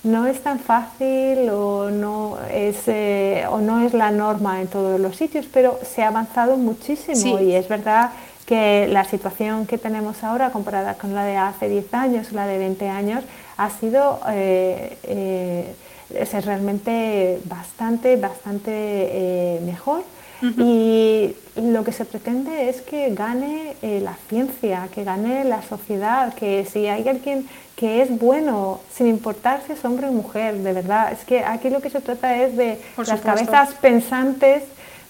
[0.03, 4.99] no es tan fácil o no, es, eh, o no es la norma en todos
[5.01, 8.11] los sitios, pero se ha avanzado muchísimo y es verdad
[8.47, 12.59] que la situación que tenemos ahora comparada con la de hace 10 años, la de
[12.59, 13.23] 20 años,
[13.57, 15.75] ha sido eh,
[16.15, 20.03] es realmente bastante, bastante mejor.
[20.43, 26.33] Y lo que se pretende es que gane eh, la ciencia, que gane la sociedad,
[26.35, 27.47] que si hay alguien
[27.77, 31.69] que es bueno, sin importar si es hombre o mujer, de verdad, es que aquí
[31.69, 34.63] lo que se trata es de las cabezas pensantes,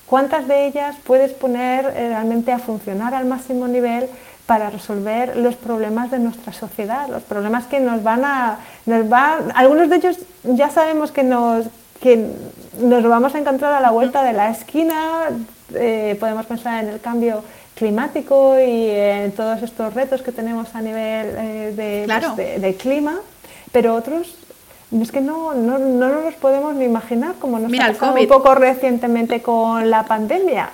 [0.07, 4.09] cuántas de ellas puedes poner eh, realmente a funcionar al máximo nivel
[4.51, 8.59] para resolver los problemas de nuestra sociedad, los problemas que nos van a...
[8.85, 11.67] Nos van, algunos de ellos ya sabemos que nos,
[12.03, 12.27] que
[12.81, 15.29] nos vamos a encontrar a la vuelta de la esquina,
[15.73, 17.45] eh, podemos pensar en el cambio
[17.77, 23.21] climático y en todos estos retos que tenemos a nivel eh, pues, de, clima,
[23.71, 24.35] pero otros
[25.01, 28.27] es que no, no, no nos los podemos ni imaginar, como nos ha pasado un
[28.27, 30.71] poco recientemente con la pandemia.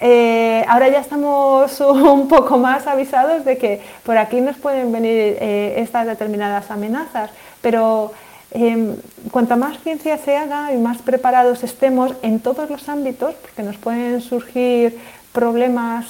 [0.00, 5.36] Eh, ahora ya estamos un poco más avisados de que por aquí nos pueden venir
[5.40, 7.30] estas determinadas amenazas,
[7.60, 8.12] pero
[8.56, 8.94] eh,
[9.32, 13.76] cuanta más ciencia se haga y más preparados estemos en todos los ámbitos, porque nos
[13.76, 14.96] pueden surgir
[15.32, 16.06] problemas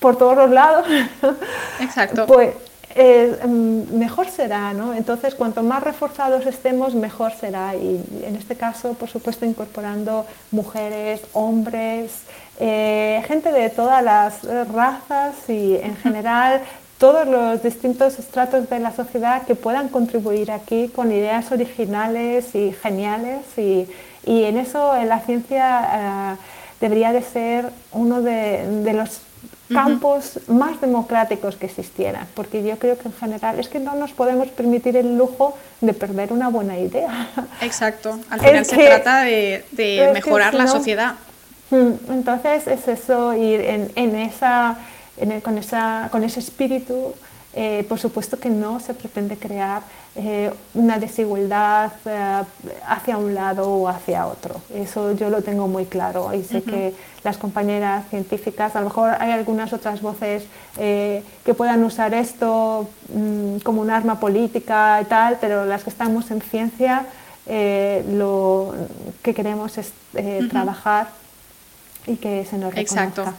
[0.00, 0.86] por todos los lados,
[1.80, 2.26] Exacto.
[2.26, 2.50] pues
[2.94, 4.94] eh, mejor será, ¿no?
[4.94, 7.74] Entonces, cuanto más reforzados estemos, mejor será.
[7.76, 12.22] Y en este caso, por supuesto, incorporando mujeres, hombres,
[12.60, 16.62] eh, gente de todas las razas y en general
[16.98, 22.72] todos los distintos estratos de la sociedad que puedan contribuir aquí con ideas originales y
[22.72, 23.86] geniales y,
[24.26, 26.36] y en eso en la ciencia eh,
[26.80, 29.20] debería de ser uno de, los
[29.72, 34.12] campos más democráticos que existieran, porque yo creo que en general es que no nos
[34.12, 37.30] podemos permitir el lujo de perder una buena idea.
[37.60, 39.64] Exacto, al final se trata de,
[40.12, 41.14] mejorar la sociedad.
[41.70, 44.78] Mm, entonces es eso, ir en, en esa
[45.42, 47.14] con, esa, con ese espíritu,
[47.54, 49.82] eh, por supuesto que no se pretende crear
[50.16, 52.42] eh, una desigualdad eh,
[52.86, 54.60] hacia un lado o hacia otro.
[54.74, 56.94] Eso yo lo tengo muy claro y sé que
[57.24, 60.44] las compañeras científicas, a lo mejor hay algunas otras voces
[60.76, 66.30] que puedan usar esto mm, como un arma política y tal, pero las que estamos
[66.30, 67.06] en ciencia
[67.46, 68.74] lo
[69.22, 69.92] que queremos es
[70.50, 71.08] trabajar
[72.06, 73.04] y que se nos reconozca.
[73.04, 73.34] Exacto.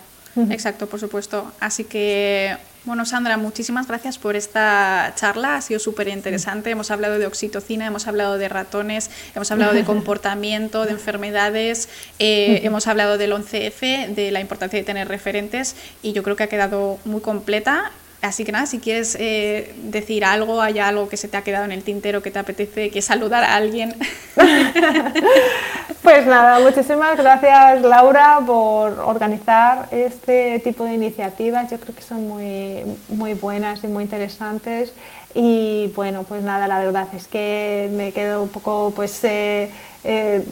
[0.50, 1.52] Exacto, por supuesto.
[1.60, 2.56] Así que,
[2.90, 5.58] bueno, Sandra, muchísimas gracias por esta charla.
[5.58, 6.72] Ha sido súper interesante.
[6.72, 11.88] Hemos hablado de oxitocina, hemos hablado de ratones, hemos hablado de comportamiento, de enfermedades,
[12.18, 16.42] eh, hemos hablado del 11F, de la importancia de tener referentes y yo creo que
[16.42, 21.16] ha quedado muy completa Así que nada, si quieres eh, decir algo, hay algo que
[21.16, 23.96] se te ha quedado en el tintero que te apetece que saludar a alguien.
[26.04, 31.72] pues nada, muchísimas gracias Laura por organizar este tipo de iniciativas.
[31.72, 34.92] Yo creo que son muy, muy buenas y muy interesantes.
[35.34, 39.70] Y bueno, pues nada, la verdad es que me quedo un poco pues eh,
[40.04, 40.44] eh,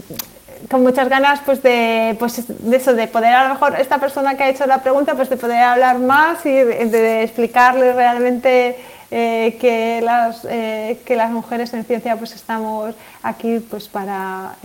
[0.70, 4.36] con muchas ganas pues de, pues de eso, de poder a lo mejor esta persona
[4.36, 8.78] que ha hecho la pregunta, pues de poder hablar más y de, explicarle realmente
[9.12, 14.55] eh, que, las, que las mujeres en ciencia pues estamos aquí pues para,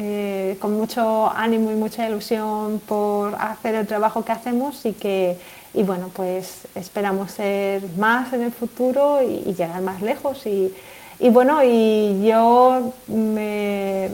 [0.61, 5.39] con mucho ánimo y mucha ilusión por hacer el trabajo que hacemos y que
[5.75, 10.47] y bueno, pues esperamos ser más en el futuro y, llegar más lejos.
[10.47, 10.73] Y,
[11.19, 14.11] y, bueno, y yo me,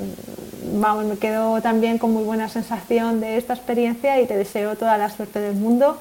[0.72, 4.98] vamos, me quedo también con muy buena sensación de esta experiencia y te deseo toda
[4.98, 6.00] la suerte del mundo.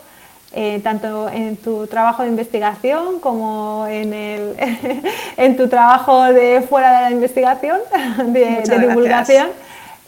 [0.53, 4.55] Eh, tanto en tu trabajo de investigación como en, el,
[5.37, 7.79] en tu trabajo de fuera de la investigación,
[8.27, 9.47] de, de divulgación.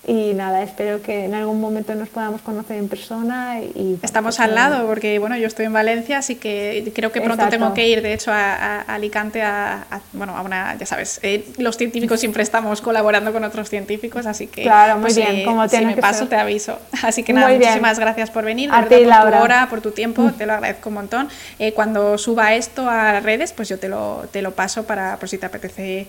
[0.08, 3.60] Y nada, espero que en algún momento nos podamos conocer en persona.
[3.60, 7.22] Y, Estamos pues, al lado, porque bueno, yo estoy en Valencia, así que creo que
[7.22, 11.46] pronto tengo que ir, de hecho, a, Alicante, a, bueno, a una, ya sabes, eh,
[11.58, 15.44] los científicos siempre estamos colaborando con otros científicos, así que claro, muy pues, bien, eh,
[15.44, 16.80] como si me paso te aviso.
[17.04, 20.22] Así que nada, muchísimas gracias por venir, a ti, por tu hora, por tu tiempo,
[20.22, 20.34] mm.
[20.34, 21.30] te lo agradezco un montón.
[21.58, 25.30] Eh, cuando suba esto a redes, pues yo te lo, te lo paso para, por
[25.30, 26.08] si te apetece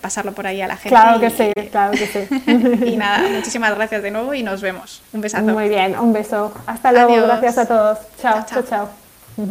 [0.00, 0.90] pasarlo por ahí a la gente.
[0.90, 2.86] Claro que sí, claro que sí.
[2.86, 5.02] y nada, muchísimas gracias de nuevo y nos vemos.
[5.12, 5.44] Un besazo.
[5.44, 6.52] Muy bien, un beso.
[6.66, 7.14] Hasta luego.
[7.26, 7.98] Gracias a todos.
[8.20, 8.62] chao, chao.
[8.62, 9.01] chao.